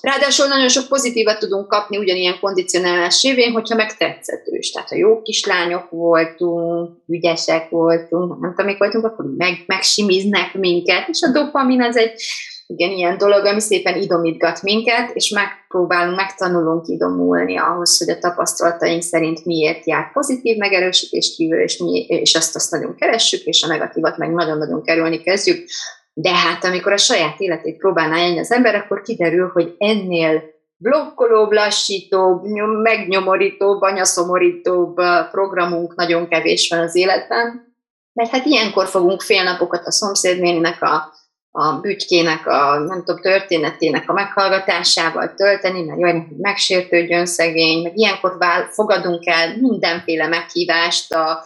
Ráadásul 0.01 0.47
nagyon 0.47 0.67
sok 0.67 0.87
pozitívat 0.87 1.39
tudunk 1.39 1.67
kapni 1.67 1.97
ugyanilyen 1.97 2.39
kondicionálás 2.39 3.23
évén, 3.23 3.51
hogyha 3.51 3.75
meg 3.75 3.97
tetszetős. 3.97 4.71
Tehát 4.71 4.89
ha 4.89 4.95
jó 4.95 5.21
kislányok 5.21 5.89
voltunk, 5.89 6.91
ügyesek 7.07 7.69
voltunk, 7.69 8.39
nem 8.39 8.49
tudom, 8.49 8.65
mik 8.65 8.77
voltunk, 8.77 9.05
akkor 9.05 9.25
meg, 9.37 9.63
megsimiznek 9.65 10.53
minket, 10.53 11.07
és 11.07 11.21
a 11.21 11.31
dopamin 11.31 11.81
az 11.81 11.97
egy 11.97 12.21
igen, 12.69 12.91
ilyen 12.91 13.17
dolog, 13.17 13.45
ami 13.45 13.59
szépen 13.59 14.01
idomítgat 14.01 14.61
minket, 14.61 15.11
és 15.13 15.29
megpróbálunk, 15.29 16.15
megtanulunk 16.15 16.87
idomulni 16.87 17.57
ahhoz, 17.57 17.97
hogy 17.97 18.09
a 18.09 18.19
tapasztalataink 18.19 19.01
szerint 19.01 19.45
miért 19.45 19.85
jár 19.85 20.11
pozitív 20.11 20.57
megerősítés 20.57 21.33
kívül, 21.35 21.59
és, 21.59 21.77
mi, 21.77 22.05
és 22.05 22.35
azt, 22.35 22.55
azt 22.55 22.71
nagyon 22.71 22.95
keressük, 22.95 23.43
és 23.43 23.63
a 23.63 23.67
negatívat 23.67 24.17
meg 24.17 24.33
nagyon-nagyon 24.33 24.83
kerülni 24.83 25.21
kezdjük. 25.21 25.67
De 26.13 26.33
hát 26.33 26.63
amikor 26.63 26.91
a 26.91 26.97
saját 26.97 27.39
életét 27.39 27.77
próbálná 27.77 28.17
élni 28.17 28.39
az 28.39 28.51
ember, 28.51 28.75
akkor 28.75 29.01
kiderül, 29.01 29.49
hogy 29.53 29.75
ennél 29.77 30.43
blokkolóbb, 30.77 31.51
lassítóbb, 31.51 32.43
megnyomorítóbb, 32.81 33.81
anyaszomorítóbb 33.81 34.95
programunk 35.31 35.95
nagyon 35.95 36.27
kevés 36.27 36.69
van 36.69 36.79
az 36.79 36.95
életben. 36.95 37.75
Mert 38.13 38.29
hát 38.29 38.45
ilyenkor 38.45 38.87
fogunk 38.87 39.21
fél 39.21 39.43
napokat 39.43 39.85
a 39.85 39.91
szomszédnéninek 39.91 40.81
a 40.81 41.13
a 41.59 41.79
bütykének, 41.79 42.47
a 42.47 42.79
nem 42.79 43.03
tudom, 43.03 43.21
történetének 43.21 44.09
a 44.09 44.13
meghallgatásával 44.13 45.33
tölteni, 45.33 45.83
mert 45.83 45.99
jaj, 45.99 46.27
megsértődjön 46.37 47.25
szegény, 47.25 47.83
meg 47.83 47.97
ilyenkor 47.97 48.37
vál, 48.37 48.67
fogadunk 48.71 49.27
el 49.27 49.57
mindenféle 49.57 50.27
meghívást 50.27 51.13
a 51.13 51.43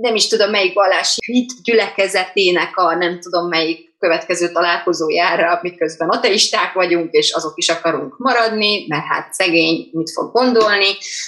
nem 0.00 0.14
is 0.14 0.28
tudom 0.28 0.50
melyik 0.50 0.74
vallási 0.74 1.32
hit 1.32 1.52
gyülekezetének 1.62 2.76
a 2.76 2.94
nem 2.94 3.20
tudom 3.20 3.48
melyik 3.48 3.93
következő 4.04 4.52
találkozójára, 4.52 5.58
miközben 5.62 6.08
ateisták 6.08 6.72
vagyunk, 6.72 7.10
és 7.10 7.32
azok 7.32 7.52
is 7.54 7.68
akarunk 7.68 8.18
maradni, 8.18 8.86
mert 8.88 9.04
hát 9.04 9.34
szegény 9.34 9.88
mit 9.92 10.10
fog 10.10 10.32
gondolni. 10.32 10.86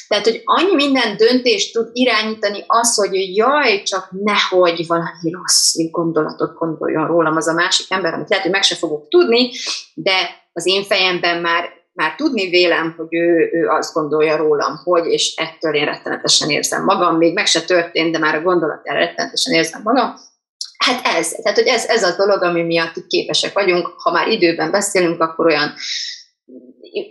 Tehát, 0.09 0.25
hogy 0.25 0.41
annyi 0.45 0.75
minden 0.75 1.17
döntést 1.17 1.73
tud 1.73 1.89
irányítani 1.93 2.65
az, 2.67 2.95
hogy 2.95 3.37
jaj, 3.37 3.83
csak 3.83 4.09
nehogy 4.11 4.87
valami 4.87 5.31
rossz 5.31 5.75
gondolatot 5.91 6.55
gondoljon 6.55 7.07
rólam 7.07 7.37
az 7.37 7.47
a 7.47 7.53
másik 7.53 7.87
ember, 7.91 8.15
amit 8.15 8.29
lehet, 8.29 8.45
hogy 8.45 8.55
meg 8.55 8.63
se 8.63 8.75
fogok 8.75 9.09
tudni, 9.09 9.51
de 9.95 10.45
az 10.53 10.67
én 10.67 10.85
fejemben 10.85 11.41
már 11.41 11.75
már 11.93 12.15
tudni 12.15 12.49
vélem, 12.49 12.95
hogy 12.97 13.15
ő, 13.15 13.51
ő 13.53 13.69
azt 13.69 13.93
gondolja 13.95 14.37
rólam, 14.37 14.81
hogy, 14.85 15.07
és 15.07 15.35
ettől 15.37 15.75
én 15.75 15.85
rettenetesen 15.85 16.51
érzem 16.51 16.85
magam, 16.85 17.17
még 17.17 17.35
meg 17.35 17.47
se 17.47 17.61
történt, 17.61 18.13
de 18.13 18.19
már 18.19 18.35
a 18.35 18.43
gondolatjára 18.43 18.99
rettenetesen 18.99 19.55
érzem 19.55 19.81
magam, 19.85 20.15
Hát 20.87 21.07
ez, 21.17 21.29
tehát 21.29 21.59
hogy 21.59 21.67
ez, 21.67 21.85
ez 21.85 22.03
a 22.03 22.17
dolog, 22.17 22.43
ami 22.43 22.63
miatt 22.63 23.07
képesek 23.07 23.53
vagyunk, 23.53 23.87
ha 23.97 24.11
már 24.11 24.29
időben 24.29 24.71
beszélünk, 24.71 25.21
akkor 25.21 25.47
olyan 25.47 25.75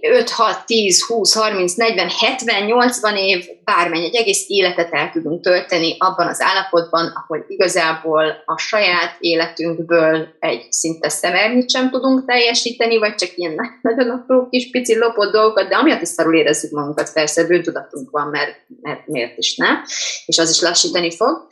5, 0.02 0.30
6, 0.30 0.66
10, 0.66 1.06
20, 1.06 1.34
30, 1.34 1.74
40, 1.74 2.10
70, 2.20 2.64
80 2.66 3.16
év, 3.16 3.46
bármennyi, 3.64 4.06
egy 4.06 4.16
egész 4.16 4.44
életet 4.48 4.94
el 4.94 5.12
tudunk 5.12 5.42
tölteni 5.42 5.96
abban 6.00 6.28
az 6.28 6.42
állapotban, 6.42 7.14
ahol 7.16 7.46
igazából 7.48 8.44
a 8.46 8.58
saját 8.58 9.16
életünkből 9.20 10.28
egy 10.40 10.72
szinte 10.72 11.10
szemernyit 11.10 11.70
sem 11.70 11.90
tudunk 11.90 12.26
teljesíteni, 12.26 12.98
vagy 12.98 13.16
csak 13.16 13.30
ilyen 13.36 13.56
nagyon 13.82 14.10
apró 14.10 14.48
kis 14.50 14.70
pici 14.70 14.98
lopott 14.98 15.32
dolgokat, 15.32 15.68
de 15.68 15.76
amiatt 15.76 16.02
is 16.02 16.10
szarul 16.10 16.36
érezzük 16.36 16.72
magunkat, 16.72 17.14
persze 17.14 17.48
bűntudatunk 17.48 18.10
van, 18.10 18.28
mert, 18.28 18.56
mert 18.82 19.08
miért 19.08 19.38
is 19.38 19.56
ne, 19.56 19.68
és 20.26 20.38
az 20.38 20.50
is 20.50 20.62
lassítani 20.62 21.16
fog 21.16 21.48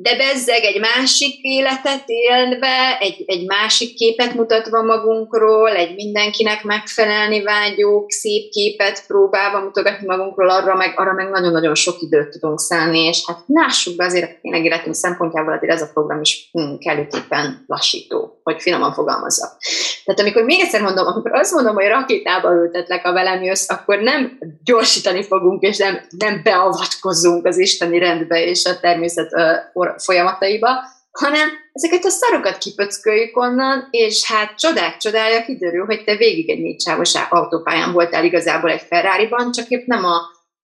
de 0.00 0.16
bezzeg 0.16 0.62
egy 0.62 0.80
másik 0.80 1.38
életet 1.40 2.02
élve, 2.06 2.98
egy, 3.00 3.22
egy 3.26 3.46
másik 3.46 3.94
képet 3.94 4.34
mutatva 4.34 4.82
magunkról, 4.82 5.70
egy 5.70 5.94
mindenkinek 5.94 6.62
megfelelni 6.62 7.42
vágyó, 7.42 8.04
szép 8.08 8.50
képet 8.50 9.06
próbálva 9.06 9.60
mutogatni 9.60 10.06
magunkról, 10.06 10.50
arra 10.50 10.74
meg, 10.74 10.92
arra 10.96 11.12
meg 11.12 11.28
nagyon-nagyon 11.28 11.74
sok 11.74 12.00
időt 12.00 12.28
tudunk 12.28 12.60
szállni, 12.60 12.98
és 12.98 13.22
hát 13.26 13.42
lássuk 13.46 13.96
be 13.96 14.04
azért 14.04 14.40
tényleg 14.40 14.64
életünk 14.64 14.94
szempontjából 14.94 15.52
azért 15.52 15.72
ez 15.72 15.82
a 15.82 15.90
program 15.92 16.20
is 16.20 16.48
hm, 16.52 16.74
kellőképpen 16.78 17.64
lassító, 17.66 18.40
hogy 18.42 18.62
finoman 18.62 18.92
fogalmazza. 18.92 19.56
Tehát 20.04 20.20
amikor 20.20 20.42
még 20.42 20.60
egyszer 20.60 20.82
mondom, 20.82 21.06
amikor 21.06 21.34
azt 21.34 21.52
mondom, 21.52 21.74
hogy 21.74 21.86
rakétába 21.86 22.52
ültetlek 22.52 23.06
a 23.06 23.12
velem 23.12 23.42
jössz, 23.42 23.70
akkor 23.70 23.98
nem 23.98 24.38
gyorsítani 24.64 25.22
fogunk, 25.22 25.62
és 25.62 25.76
nem, 25.76 26.00
nem 26.18 26.40
beavatkozunk 26.42 27.46
az 27.46 27.58
isteni 27.58 27.98
rendbe 27.98 28.44
és 28.44 28.64
a 28.64 28.80
természet 28.80 29.32
uh, 29.32 29.86
folyamataiba, 29.96 30.68
hanem 31.10 31.48
ezeket 31.72 32.04
a 32.04 32.08
szarokat 32.08 32.58
kipöcköljük 32.58 33.36
onnan, 33.36 33.88
és 33.90 34.26
hát 34.26 34.58
csodák 34.58 34.96
csodája 34.96 35.44
kiderül, 35.44 35.84
hogy 35.84 36.04
te 36.04 36.16
végig 36.16 36.50
egy 36.50 36.60
négysávos 36.60 37.14
autópályán 37.28 37.92
voltál 37.92 38.24
igazából 38.24 38.70
egy 38.70 38.82
Ferrari-ban, 38.82 39.52
csak 39.52 39.68
épp 39.68 39.86
nem 39.86 40.04
a 40.04 40.20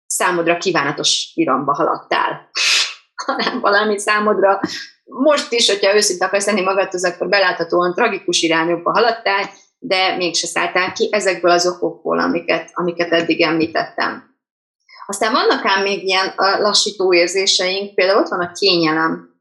számodra 0.06 0.56
kívánatos 0.56 1.30
iramba 1.34 1.74
haladtál, 1.74 2.50
hanem 3.26 3.60
valami 3.60 3.98
számodra 3.98 4.60
most 5.04 5.52
is, 5.52 5.68
hogyha 5.68 5.94
őszinte 5.94 6.24
akarsz 6.24 6.46
lenni 6.46 6.60
magadhoz, 6.60 7.04
akkor 7.04 7.28
beláthatóan 7.28 7.94
tragikus 7.94 8.42
irányokba 8.42 8.90
haladtál, 8.90 9.50
de 9.78 10.16
mégse 10.16 10.46
szálltál 10.46 10.92
ki 10.92 11.08
ezekből 11.12 11.50
az 11.50 11.66
okokból, 11.66 12.18
amiket, 12.18 12.70
amiket 12.72 13.12
eddig 13.12 13.40
említettem. 13.40 14.33
Aztán 15.06 15.32
vannak 15.32 15.64
ám 15.64 15.82
még 15.82 16.04
ilyen 16.04 16.32
lassító 16.36 17.14
érzéseink, 17.14 17.94
például 17.94 18.18
ott 18.20 18.28
van 18.28 18.40
a 18.40 18.52
kényelem. 18.52 19.33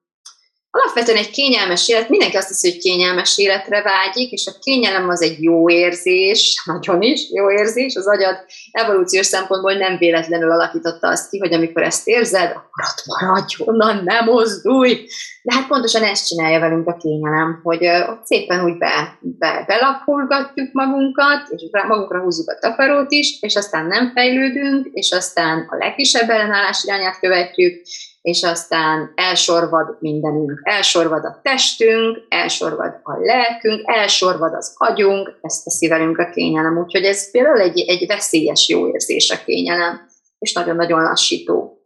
Alapvetően 0.76 1.18
egy 1.18 1.30
kényelmes 1.30 1.90
élet, 1.90 2.10
mindenki 2.10 2.38
azt 2.38 2.48
hiszi, 2.48 2.72
hogy 2.72 2.80
kényelmes 2.80 3.38
életre 3.38 3.82
vágyik, 3.82 4.32
és 4.32 4.46
a 4.46 4.60
kényelem 4.60 5.10
az 5.10 5.22
egy 5.22 5.44
jó 5.44 5.70
érzés, 5.70 6.56
nagyon 6.66 7.02
is 7.02 7.22
jó 7.32 7.52
érzés, 7.52 7.96
az 7.96 8.08
agyad 8.08 8.46
evolúciós 8.72 9.26
szempontból 9.26 9.74
nem 9.74 9.98
véletlenül 9.98 10.52
alakította 10.52 11.08
azt 11.08 11.30
ki, 11.30 11.40
hogy 11.40 11.54
amikor 11.54 11.84
ezt 11.84 12.08
érzed, 12.08 12.50
akkor 12.50 12.84
ott 12.90 13.04
maradj, 13.06 13.56
onnan 13.58 14.04
nem 14.04 14.26
mozdulj. 14.26 15.06
De 15.44 15.54
hát 15.54 15.68
pontosan 15.68 16.04
ezt 16.04 16.28
csinálja 16.28 16.60
velünk 16.60 16.88
a 16.88 16.98
kényelem, 16.98 17.60
hogy 17.64 17.86
ott 17.86 18.26
szépen 18.26 18.64
úgy 18.64 18.78
be, 18.78 19.18
be, 19.22 19.64
belapulgatjuk 19.68 20.72
magunkat, 20.72 21.50
és 21.50 21.64
magunkra 21.88 22.22
húzzuk 22.22 22.50
a 22.50 22.58
takarót 22.60 23.12
is, 23.12 23.38
és 23.42 23.56
aztán 23.56 23.86
nem 23.86 24.12
fejlődünk, 24.14 24.88
és 24.92 25.12
aztán 25.12 25.68
a 25.70 25.76
legkisebb 25.76 26.30
ellenállás 26.30 26.84
irányát 26.84 27.20
követjük, 27.20 27.82
és 28.24 28.44
aztán 28.44 29.12
elsorvad 29.16 29.98
mindenünk. 30.00 30.60
Elsorvad 30.64 31.26
a 31.26 31.40
testünk, 31.42 32.18
elsorvad 32.30 33.00
a 33.04 33.18
lelkünk, 33.20 33.82
elsorvad 33.84 34.54
az 34.54 34.74
agyunk, 34.78 35.38
ezt 35.42 35.64
teszi 35.64 35.88
velünk 35.88 36.18
a 36.18 36.30
kényelem. 36.30 36.78
Úgyhogy 36.78 37.04
ez 37.04 37.32
például 37.32 37.60
egy, 37.60 37.80
egy 37.80 38.08
veszélyes 38.08 38.70
jó 38.70 38.88
érzés 38.88 39.30
a 39.30 39.44
kényelem, 39.46 40.02
és 40.40 40.54
nagyon-nagyon 40.54 41.02
lassító. 41.02 41.84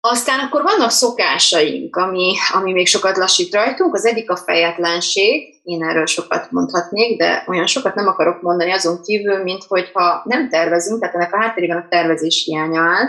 Aztán 0.00 0.40
akkor 0.40 0.62
vannak 0.62 0.90
szokásaink, 0.90 1.96
ami, 1.96 2.34
ami 2.52 2.72
még 2.72 2.86
sokat 2.86 3.16
lassít 3.16 3.54
rajtunk. 3.54 3.94
Az 3.94 4.04
egyik 4.04 4.30
a 4.30 4.36
fejetlenség, 4.36 5.60
én 5.62 5.84
erről 5.84 6.06
sokat 6.06 6.50
mondhatnék, 6.50 7.18
de 7.18 7.44
olyan 7.48 7.66
sokat 7.66 7.94
nem 7.94 8.06
akarok 8.06 8.42
mondani 8.42 8.72
azon 8.72 9.02
kívül, 9.02 9.42
mint 9.42 9.64
hogyha 9.64 10.22
nem 10.24 10.48
tervezünk, 10.48 11.00
tehát 11.00 11.14
ennek 11.14 11.32
a 11.32 11.40
hátterében 11.40 11.76
a 11.76 11.88
tervezés 11.88 12.44
hiánya 12.44 12.80
áll, 12.80 13.06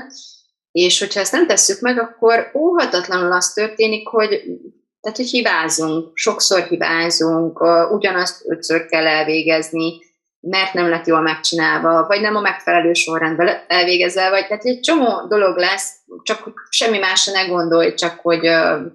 és 0.78 1.00
hogyha 1.00 1.20
ezt 1.20 1.32
nem 1.32 1.48
tesszük 1.48 1.80
meg, 1.80 2.00
akkor 2.00 2.52
óhatatlanul 2.54 3.32
az 3.32 3.54
történik, 3.54 4.08
hogy 4.08 4.30
tehát, 5.02 5.18
hogy 5.18 5.30
hibázunk, 5.30 6.12
sokszor 6.14 6.60
hibázunk, 6.60 7.62
ugyanazt 7.92 8.42
ötször 8.46 8.86
kell 8.86 9.08
elvégezni, 9.08 10.00
mert 10.40 10.74
nem 10.74 10.90
lett 10.90 11.08
jól 11.08 11.22
megcsinálva, 11.22 12.06
vagy 12.08 12.22
nem 12.22 12.36
a 12.36 12.42
megfelelő 12.42 12.94
sorrendben 12.94 13.58
elvégezve, 13.68 14.30
vagy 14.30 14.48
tehát 14.48 14.64
egy 14.64 14.80
csomó 14.80 15.28
dolog 15.28 15.58
lesz, 15.58 15.96
csak 16.24 16.68
semmi 16.70 16.98
másra 16.98 17.32
ne 17.32 17.48
gondolj, 17.48 17.94
csak 17.94 18.20
hogy 18.20 18.40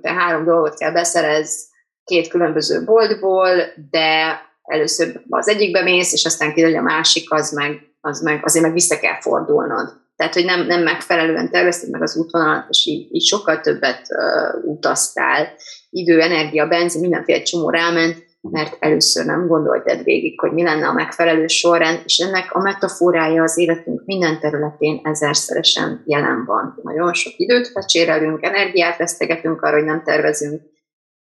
te 0.01 0.12
három 0.12 0.45
dolgot 0.45 0.79
kell 0.79 0.92
beszerez 0.92 1.68
két 2.05 2.29
különböző 2.29 2.85
boltból, 2.85 3.51
de 3.90 4.40
először 4.62 5.23
az 5.29 5.49
egyikbe 5.49 5.83
mész, 5.83 6.12
és 6.12 6.25
aztán 6.25 6.55
kiderül, 6.55 6.77
hogy 6.77 6.87
a 6.87 6.95
másik 6.95 7.33
az 7.33 7.53
meg, 7.53 7.81
az 8.01 8.21
meg, 8.21 8.40
azért 8.45 8.64
meg 8.64 8.73
vissza 8.73 8.99
kell 8.99 9.21
fordulnod. 9.21 10.02
Tehát, 10.23 10.37
hogy 10.37 10.45
nem, 10.45 10.67
nem 10.67 10.83
megfelelően 10.83 11.51
tervezted 11.51 11.91
meg 11.91 12.03
az 12.03 12.17
útvonalat, 12.17 12.67
és 12.69 12.87
így, 12.87 13.15
így 13.15 13.25
sokkal 13.25 13.61
többet 13.61 14.07
uh, 14.09 14.65
utaztál, 14.65 15.49
idő, 15.91 16.21
energia, 16.21 16.69
benzin, 16.69 17.01
mindenféle 17.01 17.43
csomó 17.43 17.71
ráment, 17.71 18.25
mert 18.41 18.77
először 18.79 19.25
nem 19.25 19.47
gondoltad 19.47 20.05
végig, 20.05 20.41
hogy 20.41 20.53
mi 20.53 20.63
lenne 20.63 20.87
a 20.87 20.93
megfelelő 20.93 21.47
sorrend, 21.47 22.01
és 22.05 22.19
ennek 22.19 22.55
a 22.55 22.61
metaforája 22.61 23.43
az 23.43 23.59
életünk 23.59 24.03
minden 24.05 24.41
területén 24.41 25.01
ezerszeresen 25.05 26.03
jelen 26.07 26.45
van. 26.45 26.81
Nagyon 26.83 27.13
sok 27.13 27.33
időt 27.37 27.69
fecsérelünk, 27.69 28.45
energiát 28.45 28.99
vesztegetünk 28.99 29.63
arra, 29.63 29.77
hogy 29.77 29.87
nem 29.87 30.03
tervezünk, 30.05 30.63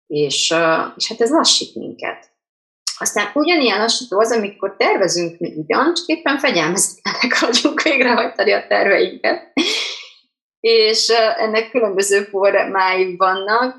és, 0.08 0.54
és 0.96 1.08
hát 1.08 1.22
ez 1.22 1.30
lassít 1.30 1.76
minket. 1.76 2.35
Aztán 2.98 3.32
ugyanilyen 3.34 3.80
lassító 3.80 4.20
az, 4.20 4.32
amikor 4.32 4.76
tervezünk 4.78 5.40
mi 5.40 5.54
ugyan, 5.56 5.94
csak 5.94 6.06
éppen 6.06 6.38
fegyelmezetlenek 6.38 7.40
vagyunk 7.40 7.82
végrehajtani 7.90 8.52
a 8.52 8.68
terveinket. 8.68 9.52
És 10.60 11.08
ennek 11.38 11.70
különböző 11.70 12.24
formái 12.24 13.16
vannak, 13.16 13.76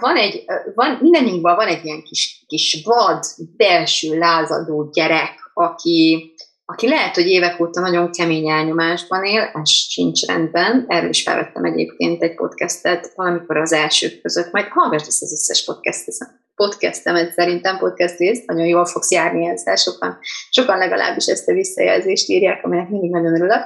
van 0.00 0.16
egy, 0.16 0.44
van, 0.74 0.98
mindannyiunkban 1.00 1.56
van 1.56 1.66
egy 1.66 1.84
ilyen 1.84 2.02
kis, 2.02 2.44
kis 2.46 2.82
vad, 2.84 3.24
belső 3.56 4.18
lázadó 4.18 4.90
gyerek, 4.92 5.50
aki, 5.54 6.34
aki 6.64 6.88
lehet, 6.88 7.14
hogy 7.14 7.26
évek 7.26 7.60
óta 7.60 7.80
nagyon 7.80 8.10
kemény 8.10 8.48
elnyomásban 8.48 9.24
él, 9.24 9.50
ez 9.54 9.70
sincs 9.70 10.26
rendben. 10.26 10.84
Erről 10.88 11.08
is 11.08 11.22
felvettem 11.22 11.64
egyébként 11.64 12.22
egy 12.22 12.34
podcastet 12.34 13.12
valamikor 13.14 13.56
az 13.56 13.72
elsők 13.72 14.22
között, 14.22 14.52
majd 14.52 14.66
hallgass 14.68 15.06
ezt 15.06 15.22
az 15.22 15.32
összes 15.32 15.64
podcastet, 15.64 16.41
podcastemet 16.62 17.32
szerintem, 17.32 17.78
podcast 17.78 18.18
részt, 18.18 18.46
nagyon 18.46 18.66
jól 18.66 18.86
fogsz 18.86 19.10
járni 19.10 19.46
ezzel, 19.46 19.76
sokan, 19.76 20.18
sokan 20.50 20.78
legalábbis 20.78 21.26
ezt 21.26 21.48
a 21.48 21.52
visszajelzést 21.52 22.28
írják, 22.28 22.64
aminek 22.64 22.88
mindig 22.88 23.10
nagyon 23.10 23.34
örülök. 23.34 23.62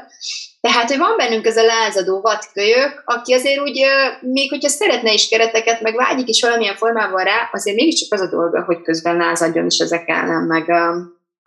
Tehát, 0.60 0.88
hogy 0.88 0.98
van 0.98 1.16
bennünk 1.16 1.46
ez 1.46 1.56
a 1.56 1.64
lázadó 1.64 2.20
vadkölyök, 2.20 3.02
aki 3.04 3.32
azért 3.32 3.60
úgy, 3.60 3.80
még 4.20 4.50
hogyha 4.50 4.68
szeretne 4.68 5.12
is 5.12 5.28
kereteket, 5.28 5.80
meg 5.80 5.94
vágyik 5.94 6.28
is 6.28 6.42
valamilyen 6.42 6.76
formában 6.76 7.24
rá, 7.24 7.48
azért 7.52 7.76
mégiscsak 7.76 8.12
az 8.12 8.20
a 8.20 8.30
dolga, 8.30 8.64
hogy 8.64 8.82
közben 8.82 9.16
lázadjon 9.16 9.66
is 9.66 9.78
ezek 9.78 10.08
ellen, 10.08 10.42
meg, 10.42 10.70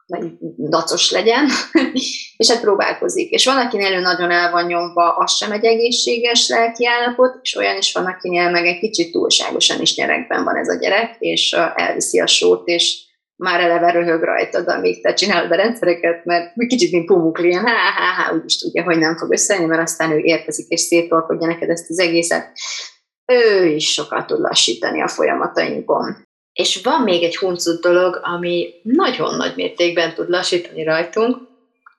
meg 0.10 0.22
dacos 0.70 1.12
legyen, 1.12 1.48
és 2.38 2.50
hát 2.50 2.62
próbálkozik. 2.62 3.30
És 3.30 3.46
van, 3.46 3.58
akinél 3.58 3.94
ő 3.94 4.00
nagyon 4.00 4.32
el 4.32 4.52
van 4.52 4.66
nyomva, 4.66 5.16
az 5.16 5.36
sem 5.36 5.52
egy 5.52 5.66
egészséges 5.66 6.48
lelki 6.48 6.88
és 7.42 7.56
olyan 7.56 7.78
is 7.78 7.94
van, 7.94 8.06
akinél 8.06 8.50
meg 8.50 8.66
egy 8.66 8.80
kicsit 8.80 9.12
túlságosan 9.12 9.82
is 9.82 9.94
gyerekben 9.94 10.44
van 10.44 10.56
ez 10.56 10.70
a 10.70 10.80
gyerek, 10.80 11.16
és 11.20 11.56
elviszi 11.76 12.20
a 12.20 12.28
sót, 12.28 12.68
és 12.68 13.08
már 13.36 13.60
eleve 13.60 13.92
röhög 13.92 14.24
rajtad, 14.24 14.68
amíg 14.68 15.02
te 15.02 15.14
csinálod 15.14 15.52
a 15.52 15.56
rendszereket, 15.56 16.26
mert 16.26 16.54
kicsit 16.68 16.92
mint 16.92 17.06
pumukli, 17.06 17.48
ilyen 17.48 17.66
há, 17.66 17.74
há, 17.74 18.24
há, 18.24 18.34
úgyis 18.34 18.58
tudja, 18.58 18.84
hogy 18.84 18.98
nem 18.98 19.18
fog 19.18 19.32
összejönni, 19.32 19.68
mert 19.68 19.82
aztán 19.82 20.12
ő 20.12 20.18
érkezik 20.18 20.68
és 20.68 20.80
szétolkodja 20.80 21.48
neked 21.48 21.70
ezt 21.70 21.90
az 21.90 22.00
egészet. 22.00 22.52
Ő 23.26 23.66
is 23.66 23.94
sokat 23.94 24.28
tud 24.28 24.40
lassítani 24.40 25.02
a 25.02 25.08
folyamatainkon. 25.08 26.28
És 26.60 26.82
van 26.84 27.02
még 27.02 27.24
egy 27.24 27.38
huncut 27.38 27.82
dolog, 27.82 28.20
ami 28.24 28.74
nagyon 28.82 29.36
nagy 29.36 29.56
mértékben 29.56 30.14
tud 30.14 30.30
lassítani 30.30 30.84
rajtunk, 30.84 31.38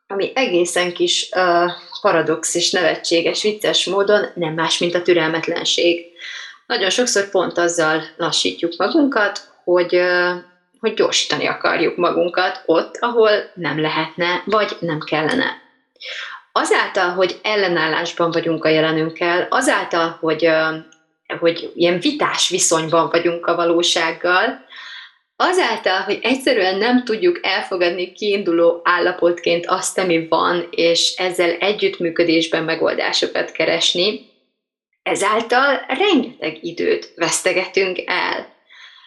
ami 0.06 0.32
egészen 0.34 0.92
kis 0.92 1.28
uh, 1.36 1.70
paradox 2.00 2.54
és 2.54 2.70
nevetséges, 2.70 3.42
vicces 3.42 3.86
módon 3.86 4.26
nem 4.34 4.54
más, 4.54 4.78
mint 4.78 4.94
a 4.94 5.02
türelmetlenség. 5.02 6.06
Nagyon 6.66 6.90
sokszor 6.90 7.30
pont 7.30 7.58
azzal 7.58 8.02
lassítjuk 8.16 8.72
magunkat, 8.76 9.40
hogy 9.64 9.94
uh, 9.94 10.34
hogy 10.80 10.94
gyorsítani 10.94 11.46
akarjuk 11.46 11.96
magunkat 11.96 12.62
ott, 12.66 12.96
ahol 13.00 13.30
nem 13.54 13.80
lehetne, 13.80 14.42
vagy 14.44 14.76
nem 14.80 14.98
kellene. 14.98 15.62
Azáltal, 16.52 17.08
hogy 17.08 17.38
ellenállásban 17.42 18.30
vagyunk 18.30 18.64
a 18.64 18.68
jelenünkkel, 18.68 19.46
azáltal, 19.50 20.16
hogy, 20.20 20.50
hogy 21.38 21.72
ilyen 21.74 22.00
vitás 22.00 22.48
viszonyban 22.48 23.08
vagyunk 23.10 23.46
a 23.46 23.54
valósággal, 23.54 24.68
azáltal, 25.36 26.00
hogy 26.00 26.18
egyszerűen 26.22 26.76
nem 26.76 27.04
tudjuk 27.04 27.38
elfogadni 27.42 28.12
kiinduló 28.12 28.80
állapotként 28.84 29.66
azt, 29.66 29.98
ami 29.98 30.28
van, 30.28 30.68
és 30.70 31.14
ezzel 31.16 31.50
együttműködésben 31.50 32.64
megoldásokat 32.64 33.52
keresni, 33.52 34.28
ezáltal 35.02 35.84
rengeteg 35.88 36.64
időt 36.64 37.12
vesztegetünk 37.16 38.02
el. 38.06 38.58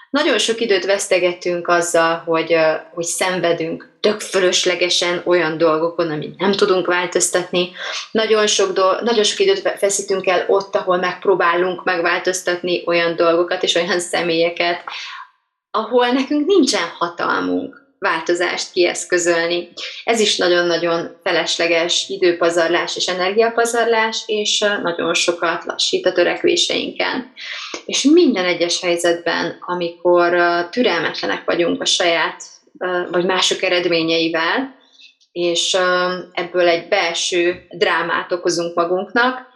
Nagyon 0.10 0.38
sok 0.38 0.60
időt 0.60 0.86
vesztegetünk 0.86 1.68
azzal, 1.68 2.16
hogy, 2.16 2.56
hogy 2.94 3.04
szenvedünk 3.04 3.93
tök 4.04 4.20
fölöslegesen 4.20 5.22
olyan 5.26 5.58
dolgokon, 5.58 6.12
amit 6.12 6.40
nem 6.40 6.52
tudunk 6.52 6.86
változtatni. 6.86 7.72
Nagyon 8.12 8.48
sok, 8.48 8.72
do- 8.72 9.02
nagyon 9.02 9.24
sok 9.24 9.40
időt 9.40 9.74
feszítünk 9.78 10.28
el 10.28 10.46
ott, 10.48 10.76
ahol 10.76 10.98
megpróbálunk 10.98 11.84
megváltoztatni 11.84 12.84
olyan 12.86 13.16
dolgokat 13.16 13.64
és 13.64 13.76
olyan 13.76 14.00
személyeket, 14.00 14.84
ahol 15.72 16.08
nekünk 16.08 16.48
nincsen 16.48 16.88
hatalmunk 16.98 17.82
változást 18.00 18.72
kieszközölni. 18.72 19.70
Ez 20.04 20.20
is 20.20 20.38
nagyon-nagyon 20.38 21.16
felesleges 21.24 22.06
időpazarlás 22.10 22.96
és 22.96 23.06
energiapazarlás, 23.06 24.24
és 24.26 24.60
nagyon 24.82 25.14
sokat 25.14 25.66
lassít 25.66 26.06
a 26.06 26.12
törekvéseinken. 26.12 27.32
És 27.86 28.04
minden 28.04 28.46
egyes 28.46 28.82
helyzetben, 28.82 29.58
amikor 29.60 30.36
türelmetlenek 30.70 31.46
vagyunk 31.46 31.82
a 31.82 31.86
saját 31.86 32.44
vagy 33.12 33.26
mások 33.26 33.62
eredményeivel, 33.62 34.76
és 35.32 35.78
ebből 36.32 36.68
egy 36.68 36.88
belső 36.88 37.68
drámát 37.72 38.32
okozunk 38.32 38.76
magunknak, 38.76 39.52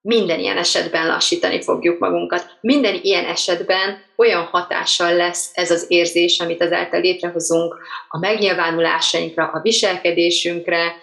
minden 0.00 0.38
ilyen 0.38 0.58
esetben 0.58 1.06
lassítani 1.06 1.62
fogjuk 1.62 1.98
magunkat. 1.98 2.56
Minden 2.60 2.98
ilyen 3.02 3.24
esetben 3.24 4.02
olyan 4.16 4.42
hatással 4.42 5.14
lesz 5.14 5.50
ez 5.52 5.70
az 5.70 5.84
érzés, 5.88 6.40
amit 6.40 6.60
ezáltal 6.60 7.00
létrehozunk 7.00 7.76
a 8.08 8.18
megnyilvánulásainkra, 8.18 9.50
a 9.52 9.60
viselkedésünkre, 9.60 10.96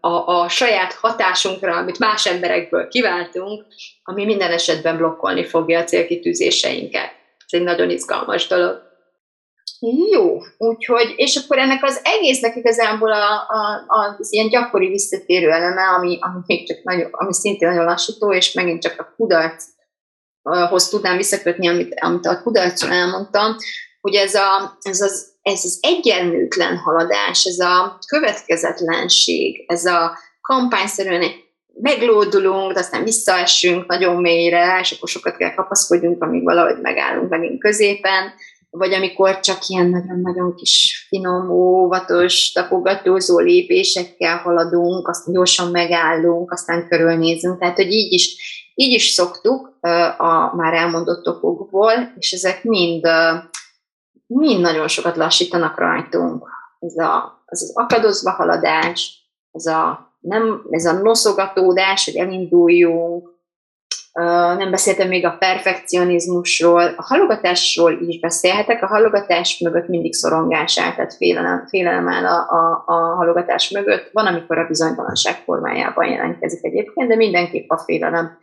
a, 0.00 0.40
a 0.40 0.48
saját 0.48 0.92
hatásunkra, 0.92 1.76
amit 1.76 1.98
más 1.98 2.26
emberekből 2.26 2.88
kiváltunk, 2.88 3.66
ami 4.02 4.24
minden 4.24 4.52
esetben 4.52 4.96
blokkolni 4.96 5.44
fogja 5.44 5.78
a 5.78 5.84
célkitűzéseinket. 5.84 7.12
Ez 7.46 7.58
egy 7.58 7.62
nagyon 7.62 7.90
izgalmas 7.90 8.46
dolog. 8.46 8.85
Jó, 9.80 10.38
úgyhogy, 10.58 11.12
és 11.16 11.36
akkor 11.36 11.58
ennek 11.58 11.84
az 11.84 12.00
egésznek 12.02 12.56
igazából 12.56 13.12
a, 13.12 13.32
a, 13.48 13.86
az 14.18 14.32
ilyen 14.32 14.48
gyakori 14.48 14.88
visszatérő 14.88 15.50
eleme, 15.50 15.82
ami, 15.82 16.18
ami, 16.20 16.40
még 16.46 16.66
csak 16.66 16.82
nagyon, 16.82 17.08
ami 17.10 17.34
szintén 17.34 17.68
nagyon 17.68 17.84
lassító, 17.84 18.32
és 18.32 18.52
megint 18.52 18.82
csak 18.82 19.00
a 19.00 19.14
kudarchoz 19.16 20.88
tudnám 20.88 21.16
visszakötni, 21.16 21.68
amit, 21.68 21.94
amit 22.00 22.26
a 22.26 22.42
kudarcon 22.42 22.90
elmondtam, 22.90 23.56
hogy 24.00 24.14
ez, 24.14 24.34
a, 24.34 24.78
ez, 24.80 25.00
az, 25.00 25.34
ez 25.42 25.64
az 25.64 25.78
egyenlőtlen 25.80 26.76
haladás, 26.76 27.44
ez 27.44 27.58
a 27.58 27.98
következetlenség, 28.06 29.64
ez 29.66 29.84
a 29.84 30.18
kampányszerűen 30.40 31.22
egy 31.22 31.44
meglódulunk, 31.80 32.72
de 32.72 32.78
aztán 32.78 33.04
visszaesünk 33.04 33.86
nagyon 33.86 34.20
mélyre, 34.20 34.78
és 34.80 34.92
akkor 34.92 35.08
sokat 35.08 35.36
kell 35.36 35.54
kapaszkodjunk, 35.54 36.22
amíg 36.22 36.44
valahogy 36.44 36.80
megállunk 36.80 37.28
megint 37.28 37.60
középen, 37.60 38.32
vagy 38.78 38.92
amikor 38.92 39.40
csak 39.40 39.58
ilyen 39.66 39.86
nagyon-nagyon 39.86 40.54
kis 40.54 41.06
finom, 41.08 41.50
óvatos, 41.50 42.52
tapogatózó 42.52 43.38
lépésekkel 43.38 44.36
haladunk, 44.36 45.08
aztán 45.08 45.34
gyorsan 45.34 45.70
megállunk, 45.70 46.52
aztán 46.52 46.88
körülnézünk. 46.88 47.58
Tehát, 47.58 47.76
hogy 47.76 47.92
így 47.92 48.12
is, 48.12 48.36
így 48.74 48.92
is 48.92 49.08
szoktuk 49.08 49.78
a 50.18 50.56
már 50.56 50.74
elmondott 50.74 51.28
okokból, 51.28 52.12
és 52.16 52.32
ezek 52.32 52.64
mind, 52.64 53.06
mind 54.26 54.60
nagyon 54.60 54.88
sokat 54.88 55.16
lassítanak 55.16 55.78
rajtunk. 55.78 56.48
Ez 56.78 56.96
a, 56.96 57.42
ez 57.46 57.62
az 57.62 57.72
akadozva 57.74 58.30
haladás, 58.30 59.28
ez 59.52 59.66
a, 59.66 60.10
nem, 60.20 60.62
ez 60.70 60.84
a 60.84 60.92
noszogatódás, 60.92 62.04
hogy 62.04 62.16
elinduljunk, 62.16 63.35
nem 64.56 64.70
beszéltem 64.70 65.08
még 65.08 65.26
a 65.26 65.36
perfekcionizmusról, 65.38 66.94
a 66.96 67.02
halogatásról 67.02 67.92
is 67.92 68.20
beszélhetek, 68.20 68.82
a 68.82 68.86
halogatás 68.86 69.58
mögött 69.58 69.88
mindig 69.88 70.14
szorongás 70.14 70.78
áll, 70.78 70.94
tehát 70.94 71.14
félelem, 71.14 71.66
félelem 71.68 72.08
áll 72.08 72.24
a, 72.24 72.50
a, 72.50 72.82
a 72.86 73.14
halogatás 73.14 73.70
mögött. 73.70 74.10
Van, 74.12 74.26
amikor 74.26 74.58
a 74.58 74.66
bizonytalanság 74.66 75.34
formájában 75.34 76.08
jelentkezik 76.08 76.64
egyébként, 76.64 77.08
de 77.08 77.16
mindenképp 77.16 77.70
a 77.70 77.78
félelem 77.78 78.38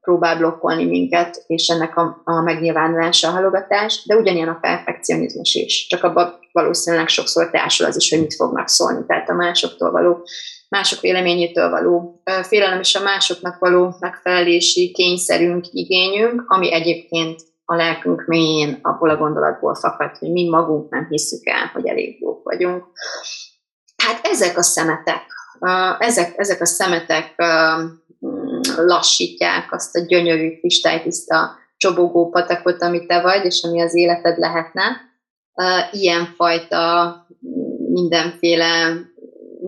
próbál 0.00 0.36
blokkolni 0.36 0.86
minket, 0.86 1.44
és 1.46 1.68
ennek 1.68 1.96
a, 1.96 2.20
a 2.24 2.40
megnyilvánulása 2.40 3.28
a 3.28 3.32
halogatás, 3.32 4.04
de 4.06 4.16
ugyanilyen 4.16 4.48
a 4.48 4.58
perfekcionizmus 4.60 5.54
is, 5.54 5.86
csak 5.86 6.02
abban 6.02 6.38
valószínűleg 6.52 7.08
sokszor 7.08 7.50
társul 7.50 7.86
az 7.86 7.96
is, 7.96 8.10
hogy 8.10 8.20
mit 8.20 8.34
fognak 8.34 8.68
szólni, 8.68 9.06
tehát 9.06 9.28
a 9.28 9.34
másoktól 9.34 9.90
való 9.90 10.22
mások 10.70 11.00
véleményétől 11.00 11.70
való 11.70 12.22
félelem 12.42 12.78
és 12.78 12.94
a 12.94 13.02
másoknak 13.02 13.58
való 13.58 13.94
megfelelési 14.00 14.90
kényszerünk, 14.90 15.64
igényünk, 15.70 16.44
ami 16.46 16.72
egyébként 16.72 17.40
a 17.64 17.74
lelkünk 17.74 18.24
mélyén 18.26 18.78
abból 18.82 19.10
a 19.10 19.16
gondolatból 19.16 19.74
fakad, 19.74 20.16
hogy 20.16 20.30
mi 20.30 20.48
magunk 20.48 20.90
nem 20.90 21.06
hiszük 21.08 21.46
el, 21.46 21.70
hogy 21.72 21.86
elég 21.86 22.20
jók 22.20 22.42
vagyunk. 22.42 22.84
Hát 23.96 24.26
ezek 24.26 24.58
a 24.58 24.62
szemetek, 24.62 25.22
ezek, 25.98 26.32
ezek 26.36 26.60
a 26.60 26.66
szemetek 26.66 27.34
lassítják 28.76 29.72
azt 29.72 29.96
a 29.96 30.00
gyönyörű, 30.00 30.58
kristálytiszta 30.58 31.58
csobogó 31.76 32.28
patakot, 32.28 32.82
amit 32.82 33.06
te 33.06 33.20
vagy, 33.20 33.44
és 33.44 33.62
ami 33.62 33.82
az 33.82 33.96
életed 33.96 34.38
lehetne. 34.38 35.00
Ilyenfajta 35.92 37.14
mindenféle 37.92 39.00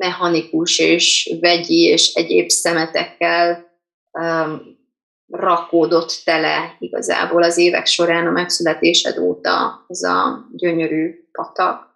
mechanikus 0.02 0.78
és 0.78 1.36
vegyi 1.40 1.82
és 1.82 2.12
egyéb 2.14 2.48
szemetekkel 2.48 3.70
um, 4.10 4.80
rakódott 5.26 6.22
tele 6.24 6.76
igazából 6.78 7.42
az 7.42 7.58
évek 7.58 7.86
során 7.86 8.26
a 8.26 8.30
megszületésed 8.30 9.18
óta 9.18 9.84
ez 9.88 10.02
a 10.02 10.48
gyönyörű 10.52 11.28
patak. 11.32 11.90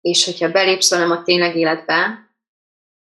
És 0.00 0.24
hogyha 0.24 0.50
belépsz 0.50 0.90
velem 0.90 1.10
a 1.10 1.22
tényleg 1.22 1.56
életbe, 1.56 2.28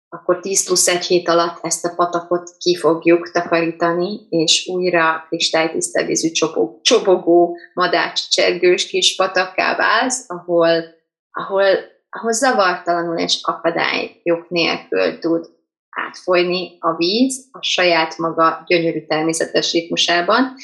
akkor 0.08 0.40
10 0.40 0.64
plusz 0.64 0.88
egy 0.88 1.04
hét 1.04 1.28
alatt 1.28 1.64
ezt 1.64 1.84
a 1.84 1.94
patakot 1.96 2.50
ki 2.58 2.76
fogjuk 2.76 3.30
takarítani, 3.30 4.26
és 4.28 4.66
újra 4.66 5.24
kristálytiszta 5.28 6.04
vízű 6.04 6.30
csobogó, 6.82 7.56
madács 7.74 8.28
kis 8.88 9.16
patakká 9.16 9.76
válsz, 9.76 10.24
ahol, 10.28 10.84
ahol 11.30 11.93
ahol 12.14 12.32
zavartalanul 12.32 13.18
és 13.18 13.38
akadályok 13.42 14.48
nélkül 14.48 15.18
tud 15.18 15.46
átfolyni 15.90 16.76
a 16.80 16.94
víz 16.96 17.48
a 17.50 17.62
saját 17.62 18.18
maga 18.18 18.62
gyönyörű 18.66 19.06
természetes 19.06 19.72
ritmusában, 19.72 20.54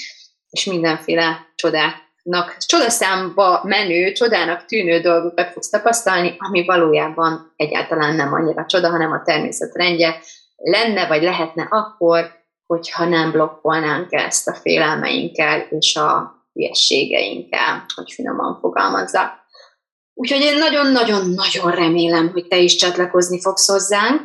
és 0.51 0.65
mindenféle 0.65 1.47
csodáknak, 1.55 2.57
csodaszámba 2.59 3.61
menő, 3.65 4.13
csodának 4.13 4.65
tűnő 4.65 5.01
dolgokat 5.01 5.53
fogsz 5.53 5.69
tapasztalni, 5.69 6.35
ami 6.39 6.65
valójában 6.65 7.53
egyáltalán 7.57 8.15
nem 8.17 8.33
annyira 8.33 8.67
csoda, 8.67 8.91
hanem 8.91 9.13
a 9.13 9.23
természet 9.23 9.75
rendje 9.75 10.21
lenne, 10.57 11.07
vagy 11.07 11.23
lehetne 11.23 11.67
akkor, 11.71 12.39
hogyha 12.67 13.05
nem 13.05 13.31
blokkolnánk 13.31 14.13
ezt 14.13 14.49
a 14.49 14.55
félelmeinkkel 14.55 15.61
és 15.61 15.97
a 15.97 16.35
hülyességeinkkel, 16.53 17.85
hogy 17.95 18.13
finoman 18.13 18.59
fogalmazzak. 18.61 19.39
Úgyhogy 20.21 20.41
én 20.41 20.59
nagyon-nagyon-nagyon 20.59 21.71
remélem, 21.71 22.31
hogy 22.33 22.47
te 22.47 22.59
is 22.59 22.77
csatlakozni 22.77 23.41
fogsz 23.41 23.67
hozzánk. 23.67 24.21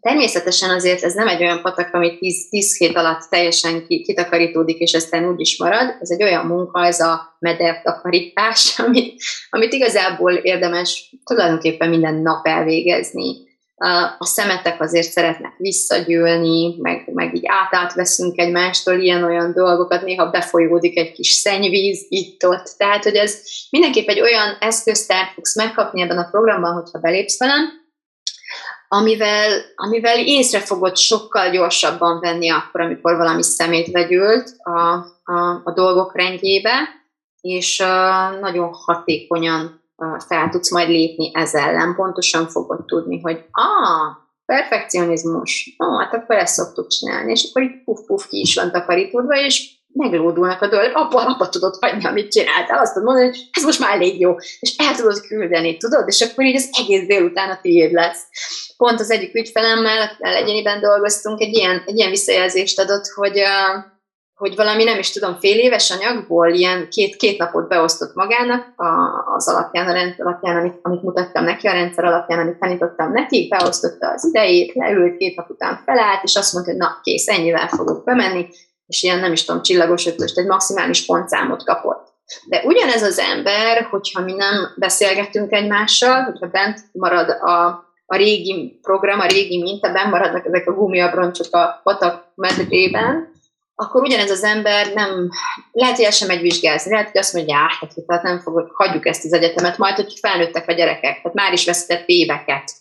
Természetesen 0.00 0.70
azért 0.70 1.02
ez 1.02 1.14
nem 1.14 1.28
egy 1.28 1.42
olyan 1.42 1.62
patak, 1.62 1.94
ami 1.94 2.18
10, 2.18 2.48
10 2.48 2.76
hét 2.76 2.96
alatt 2.96 3.28
teljesen 3.30 3.86
kitakarítódik, 3.86 4.78
és 4.78 4.94
aztán 4.94 5.28
úgy 5.28 5.40
is 5.40 5.58
marad. 5.58 5.96
Ez 6.00 6.10
egy 6.10 6.22
olyan 6.22 6.46
munka, 6.46 6.84
ez 6.84 7.00
a 7.00 7.36
medertakarítás, 7.38 8.74
amit, 8.86 9.22
amit 9.50 9.72
igazából 9.72 10.32
érdemes 10.32 11.14
tulajdonképpen 11.24 11.88
minden 11.88 12.14
nap 12.14 12.46
elvégezni 12.46 13.47
a 14.18 14.24
szemetek 14.24 14.80
azért 14.80 15.10
szeretnek 15.10 15.52
visszagyűlni, 15.56 16.74
meg, 16.78 17.10
meg 17.14 17.34
így 17.34 17.44
átátveszünk 17.46 18.38
egymástól 18.38 18.94
ilyen-olyan 18.94 19.52
dolgokat, 19.52 20.02
néha 20.02 20.30
befolyódik 20.30 20.98
egy 20.98 21.12
kis 21.12 21.30
szennyvíz 21.30 22.06
itt-ott. 22.08 22.74
Tehát, 22.76 23.02
hogy 23.02 23.14
ez 23.14 23.42
mindenképp 23.70 24.08
egy 24.08 24.20
olyan 24.20 24.56
eszköztár 24.60 25.30
fogsz 25.34 25.56
megkapni 25.56 26.00
ebben 26.00 26.18
a 26.18 26.28
programban, 26.30 26.74
hogyha 26.74 26.98
belépsz 26.98 27.38
velem, 27.38 27.78
amivel, 28.88 29.60
amivel 29.74 30.18
észre 30.18 30.60
fogod 30.60 30.96
sokkal 30.96 31.50
gyorsabban 31.50 32.20
venni 32.20 32.50
akkor, 32.50 32.80
amikor 32.80 33.16
valami 33.16 33.42
szemét 33.42 33.90
vegyült 33.90 34.56
a, 34.62 34.78
a, 35.32 35.60
a 35.64 35.72
dolgok 35.74 36.16
rendjébe, 36.16 36.88
és 37.40 37.80
uh, 37.80 38.40
nagyon 38.40 38.70
hatékonyan 38.72 39.77
fel 40.26 40.48
tudsz 40.50 40.70
majd 40.70 40.88
lépni 40.88 41.30
ez 41.34 41.54
ellen, 41.54 41.94
pontosan 41.94 42.48
fogod 42.48 42.84
tudni, 42.84 43.20
hogy 43.20 43.44
ah, 43.50 44.16
perfekcionizmus, 44.46 45.76
ó, 45.84 45.86
oh, 45.86 46.00
hát 46.00 46.14
akkor 46.14 46.36
ezt 46.36 46.54
szoktuk 46.54 46.86
csinálni, 46.88 47.30
és 47.30 47.48
akkor 47.48 47.62
így 47.62 47.82
puf-puf 47.84 48.26
ki 48.26 48.40
is 48.40 48.54
van 48.54 48.70
takarítódva, 48.70 49.40
és 49.40 49.76
meglódulnak 49.92 50.62
a 50.62 50.68
dolgok, 50.68 50.96
abba, 50.96 51.26
abba 51.26 51.48
tudod 51.48 51.76
hagyni, 51.80 52.04
amit 52.04 52.32
csináltál, 52.32 52.78
azt 52.78 52.92
tudod 52.92 53.08
mondani, 53.08 53.28
hogy 53.28 53.48
ez 53.52 53.64
most 53.64 53.80
már 53.80 53.94
elég 53.94 54.20
jó, 54.20 54.34
és 54.60 54.74
el 54.76 54.94
tudod 54.94 55.20
küldeni, 55.20 55.76
tudod, 55.76 56.04
és 56.06 56.20
akkor 56.20 56.44
így 56.44 56.56
az 56.56 56.68
egész 56.72 57.06
délután 57.06 57.50
a 57.50 57.58
tiéd 57.62 57.92
lesz. 57.92 58.22
Pont 58.76 59.00
az 59.00 59.10
egyik 59.10 59.34
ügyfelemmel, 59.34 60.16
egyeniben 60.18 60.80
dolgoztunk, 60.80 61.40
egy 61.40 61.56
ilyen, 61.56 61.82
egy 61.86 61.96
ilyen 61.96 62.10
visszajelzést 62.10 62.80
adott, 62.80 63.06
hogy 63.06 63.38
uh, 63.38 63.84
hogy 64.38 64.54
valami 64.56 64.84
nem 64.84 64.98
is 64.98 65.10
tudom, 65.10 65.36
fél 65.40 65.58
éves 65.58 65.90
anyagból 65.90 66.48
ilyen 66.48 66.88
két, 66.90 67.16
két 67.16 67.38
napot 67.38 67.68
beosztott 67.68 68.14
magának 68.14 68.72
a, 68.76 69.22
az 69.34 69.48
alapján, 69.48 69.88
a 69.88 69.92
rendszer 69.92 70.26
alapján, 70.26 70.56
amit, 70.56 70.78
amit 70.82 71.02
mutattam 71.02 71.44
neki, 71.44 71.66
a 71.66 71.72
rendszer 71.72 72.04
alapján, 72.04 72.38
amit 72.38 72.58
tanítottam 72.58 73.12
neki, 73.12 73.48
beosztotta 73.48 74.10
az 74.10 74.24
idejét, 74.24 74.74
leült, 74.74 75.16
két 75.16 75.36
nap 75.36 75.50
után 75.50 75.82
felállt, 75.84 76.22
és 76.22 76.36
azt 76.36 76.52
mondta, 76.52 76.70
hogy 76.70 76.80
na 76.80 77.00
kész, 77.02 77.28
ennyivel 77.28 77.68
fogok 77.68 78.04
bemenni, 78.04 78.48
és 78.86 79.02
ilyen 79.02 79.18
nem 79.18 79.32
is 79.32 79.44
tudom, 79.44 79.62
csillagos 79.62 80.06
ötöst, 80.06 80.38
egy 80.38 80.46
maximális 80.46 81.04
pontszámot 81.04 81.64
kapott. 81.64 82.06
De 82.48 82.62
ugyanez 82.64 83.02
az 83.02 83.18
ember, 83.18 83.82
hogyha 83.90 84.22
mi 84.22 84.32
nem 84.32 84.54
beszélgetünk 84.76 85.52
egymással, 85.52 86.22
hogyha 86.22 86.46
bent 86.46 86.78
marad 86.92 87.30
a, 87.30 87.66
a 88.06 88.16
régi 88.16 88.78
program, 88.82 89.20
a 89.20 89.26
régi 89.26 89.62
minta, 89.62 89.92
bent 89.92 90.10
maradnak 90.10 90.46
ezek 90.46 90.68
a 90.68 90.72
gumiabroncsok 90.72 91.54
a 91.54 91.80
patak 91.82 92.24
medrében, 92.34 93.36
akkor 93.80 94.02
ugyanez 94.02 94.30
az 94.30 94.42
ember 94.42 94.92
nem, 94.94 95.30
lehet, 95.72 95.96
hogy 95.96 96.04
el 96.04 96.10
sem 96.10 96.28
megy 96.28 96.40
vizsgázni, 96.40 96.90
lehet, 96.90 97.10
hogy 97.10 97.20
azt 97.20 97.32
mondja, 97.32 97.56
hát, 97.56 97.94
tehát 98.06 98.22
nem 98.22 98.40
fogok, 98.40 98.70
hagyjuk 98.74 99.06
ezt 99.06 99.24
az 99.24 99.32
egyetemet, 99.32 99.78
majd, 99.78 99.94
hogy 99.94 100.12
felnőttek 100.20 100.68
a 100.68 100.72
gyerekek, 100.72 101.00
tehát 101.00 101.34
már 101.34 101.52
is 101.52 101.64
veszített 101.64 102.02
éveket 102.06 102.72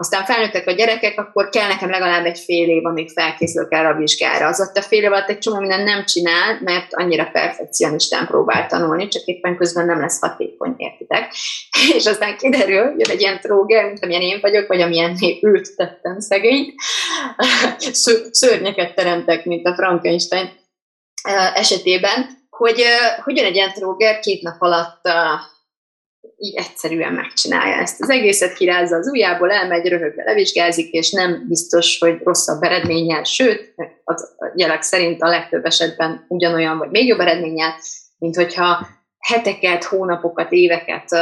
aztán 0.00 0.24
felnőttek 0.24 0.66
a 0.66 0.72
gyerekek, 0.72 1.20
akkor 1.20 1.48
kell 1.48 1.68
nekem 1.68 1.90
legalább 1.90 2.24
egy 2.24 2.38
fél 2.38 2.68
év, 2.68 2.86
amíg 2.86 3.10
felkészülök 3.10 3.72
erre 3.72 3.88
a 3.88 3.94
vizsgára. 3.94 4.46
Az 4.46 4.60
ott 4.60 4.76
a 4.76 4.82
fél 4.82 5.02
év 5.02 5.12
alatt 5.12 5.28
egy 5.28 5.38
csomó 5.38 5.58
minden 5.58 5.82
nem 5.82 6.04
csinál, 6.04 6.58
mert 6.60 6.94
annyira 6.94 7.30
perfekcionistán 7.32 8.26
próbál 8.26 8.66
tanulni, 8.66 9.08
csak 9.08 9.22
éppen 9.24 9.56
közben 9.56 9.86
nem 9.86 10.00
lesz 10.00 10.20
hatékony, 10.20 10.74
értitek? 10.76 11.34
És 11.96 12.06
aztán 12.06 12.36
kiderül, 12.36 12.94
jön 12.98 13.10
egy 13.10 13.20
ilyen 13.20 13.40
tróger, 13.40 13.84
mint 13.84 14.04
amilyen 14.04 14.22
én 14.22 14.38
vagyok, 14.40 14.66
vagy 14.66 14.80
amilyen 14.80 15.16
őt 15.40 15.76
tettem 15.76 16.20
szegényt, 16.20 16.74
szörnyeket 18.30 18.94
teremtek, 18.94 19.44
mint 19.44 19.66
a 19.66 19.74
Frankenstein 19.74 20.50
esetében, 21.54 22.26
hogy, 22.50 22.82
hogy 23.24 23.36
jön 23.36 23.46
egy 23.46 23.54
ilyen 23.54 23.72
tróger 23.72 24.18
két 24.18 24.42
nap 24.42 24.62
alatt 24.62 25.00
így 26.38 26.54
egyszerűen 26.56 27.12
megcsinálja 27.12 27.76
ezt 27.76 28.02
az 28.02 28.10
egészet, 28.10 28.54
kirázza 28.54 28.96
az 28.96 29.08
ujjából, 29.08 29.50
elmegy, 29.50 29.88
röhögve 29.88 30.24
levizsgázik, 30.24 30.90
és 30.90 31.10
nem 31.10 31.44
biztos, 31.48 31.98
hogy 31.98 32.18
rosszabb 32.22 32.62
eredménnyel, 32.62 33.24
sőt, 33.24 33.74
az 34.04 34.34
jelek 34.54 34.82
szerint 34.82 35.22
a 35.22 35.28
legtöbb 35.28 35.64
esetben 35.64 36.24
ugyanolyan, 36.28 36.78
vagy 36.78 36.90
még 36.90 37.06
jobb 37.06 37.20
eredménnyel, 37.20 37.74
mint 38.18 38.36
hogyha 38.36 38.86
heteket, 39.18 39.84
hónapokat, 39.84 40.52
éveket 40.52 41.12
uh, 41.12 41.20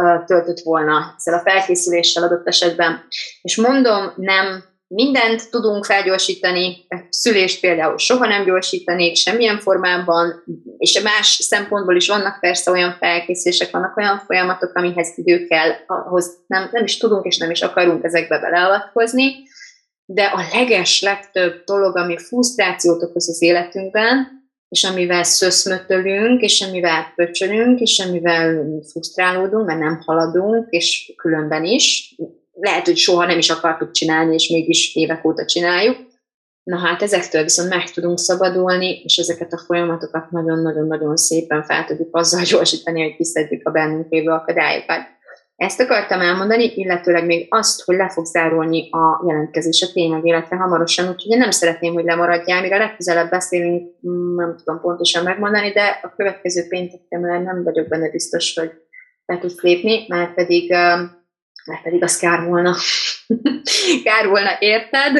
uh, 0.00 0.24
töltött 0.24 0.60
volna 0.60 1.14
ezzel 1.16 1.34
a 1.34 1.50
felkészüléssel 1.50 2.22
adott 2.22 2.46
esetben. 2.46 3.06
És 3.42 3.56
mondom, 3.56 4.12
nem 4.16 4.64
mindent 4.88 5.50
tudunk 5.50 5.84
felgyorsítani, 5.84 6.86
szülést 7.08 7.60
például 7.60 7.98
soha 7.98 8.26
nem 8.26 8.44
gyorsítanék 8.44 9.16
semmilyen 9.16 9.58
formában, 9.58 10.44
és 10.78 11.00
más 11.00 11.26
szempontból 11.26 11.96
is 11.96 12.08
vannak 12.08 12.40
persze 12.40 12.70
olyan 12.70 12.96
felkészülések, 12.98 13.70
vannak 13.70 13.96
olyan 13.96 14.22
folyamatok, 14.26 14.74
amihez 14.74 15.12
idő 15.16 15.46
kell, 15.46 15.70
ahhoz 15.86 16.36
nem, 16.46 16.68
nem 16.72 16.84
is 16.84 16.96
tudunk 16.96 17.24
és 17.24 17.36
nem 17.36 17.50
is 17.50 17.62
akarunk 17.62 18.04
ezekbe 18.04 18.38
beleavatkozni, 18.38 19.32
de 20.04 20.24
a 20.24 20.44
leges 20.52 21.00
legtöbb 21.00 21.62
dolog, 21.64 21.96
ami 21.96 22.18
frusztrációt 22.18 23.02
okoz 23.02 23.28
az 23.28 23.42
életünkben, 23.42 24.36
és 24.68 24.84
amivel 24.84 25.22
szöszmötölünk, 25.22 26.40
és 26.42 26.60
amivel 26.68 27.12
pöcsönünk, 27.14 27.80
és 27.80 27.98
amivel 28.08 28.70
frusztrálódunk, 28.90 29.66
mert 29.66 29.78
nem 29.78 30.00
haladunk, 30.04 30.66
és 30.70 31.12
különben 31.16 31.64
is, 31.64 32.14
lehet, 32.60 32.86
hogy 32.86 32.96
soha 32.96 33.26
nem 33.26 33.38
is 33.38 33.50
akartuk 33.50 33.90
csinálni, 33.90 34.34
és 34.34 34.48
mégis 34.48 34.94
évek 34.94 35.24
óta 35.24 35.44
csináljuk. 35.44 35.96
Na 36.62 36.78
hát 36.78 37.02
ezektől 37.02 37.42
viszont 37.42 37.68
meg 37.68 37.90
tudunk 37.90 38.18
szabadulni, 38.18 39.00
és 39.04 39.16
ezeket 39.16 39.52
a 39.52 39.58
folyamatokat 39.66 40.30
nagyon-nagyon-nagyon 40.30 41.16
szépen 41.16 41.62
fel 41.62 41.84
tudjuk 41.84 42.16
azzal 42.16 42.42
gyorsítani, 42.50 43.02
hogy 43.02 43.16
kiszedjük 43.16 43.68
a 43.68 43.70
bennünk 43.70 44.10
lévő 44.10 44.30
akadályokat. 44.30 45.16
Ezt 45.56 45.80
akartam 45.80 46.20
elmondani, 46.20 46.72
illetőleg 46.74 47.26
még 47.26 47.46
azt, 47.50 47.84
hogy 47.84 47.96
le 47.96 48.10
fog 48.10 48.24
zárulni 48.24 48.88
a 48.90 49.24
jelentkezés 49.26 49.82
a 49.82 49.92
tényleg 49.92 50.26
életre 50.26 50.56
hamarosan, 50.56 51.08
úgyhogy 51.08 51.32
én 51.32 51.38
nem 51.38 51.50
szeretném, 51.50 51.92
hogy 51.92 52.04
lemaradjál, 52.04 52.60
mire 52.60 52.78
legközelebb 52.78 53.30
beszélünk, 53.30 53.92
mm, 54.08 54.34
nem 54.36 54.56
tudom 54.56 54.80
pontosan 54.80 55.22
megmondani, 55.22 55.72
de 55.72 56.00
a 56.02 56.12
következő 56.16 56.68
pénteken 56.68 57.20
már 57.20 57.40
nem 57.40 57.62
vagyok 57.62 57.88
benne 57.88 58.10
biztos, 58.10 58.54
hogy 58.58 58.70
le 59.26 59.38
tudsz 59.38 59.60
lépni, 59.60 60.04
mert 60.08 60.34
pedig, 60.34 60.74
mert 61.68 61.82
pedig 61.82 62.02
az 62.02 62.16
kár 62.16 62.44
volna. 62.44 62.74
kár 64.04 64.28
volna 64.28 64.50
érted, 64.58 65.18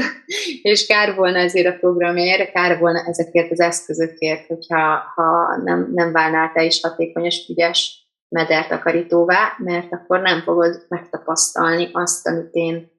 és 0.62 0.86
kár 0.86 1.14
volna 1.14 1.38
ezért 1.38 1.74
a 1.74 1.78
programért, 1.78 2.52
kár 2.52 2.78
volna 2.78 3.04
ezekért 3.06 3.50
az 3.50 3.60
eszközökért, 3.60 4.46
hogyha 4.46 5.02
ha 5.14 5.56
nem, 5.64 5.90
nem 5.94 6.12
válnál 6.12 6.52
te 6.52 6.64
is 6.64 6.80
hatékony 6.80 7.24
és 7.24 7.48
ügyes 7.48 8.06
medertakarítóvá, 8.28 9.52
mert 9.58 9.92
akkor 9.92 10.20
nem 10.20 10.42
fogod 10.42 10.84
megtapasztalni 10.88 11.88
azt, 11.92 12.26
amit 12.26 12.52
én, 12.52 12.90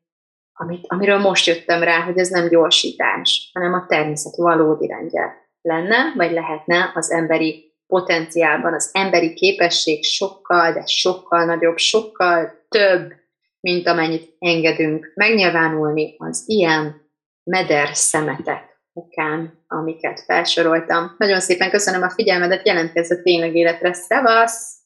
amit, 0.53 0.85
amiről 0.87 1.17
most 1.17 1.47
jöttem 1.47 1.83
rá, 1.83 2.01
hogy 2.01 2.17
ez 2.17 2.29
nem 2.29 2.47
gyorsítás, 2.47 3.49
hanem 3.53 3.73
a 3.73 3.85
természet 3.87 4.35
valódi 4.35 4.87
rendje 4.87 5.47
lenne, 5.61 6.13
vagy 6.15 6.31
lehetne 6.31 6.91
az 6.95 7.11
emberi 7.11 7.73
potenciálban, 7.87 8.73
az 8.73 8.89
emberi 8.93 9.33
képesség 9.33 10.03
sokkal, 10.03 10.73
de 10.73 10.85
sokkal 10.85 11.45
nagyobb, 11.45 11.77
sokkal 11.77 12.65
több, 12.69 13.13
mint 13.59 13.87
amennyit 13.87 14.35
engedünk 14.39 15.11
megnyilvánulni 15.15 16.15
az 16.17 16.43
ilyen 16.45 17.01
meder 17.43 17.95
szemetek 17.95 18.79
okán, 18.93 19.63
amiket 19.67 20.19
felsoroltam. 20.19 21.15
Nagyon 21.17 21.39
szépen 21.39 21.69
köszönöm 21.69 22.01
a 22.01 22.09
figyelmedet, 22.09 22.65
jelentkezz 22.65 23.11
a 23.11 23.21
tényleg 23.21 23.55
életre. 23.55 23.93
Szevasz! 23.93 24.77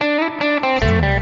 Thank 0.00 1.14
you. 1.14 1.19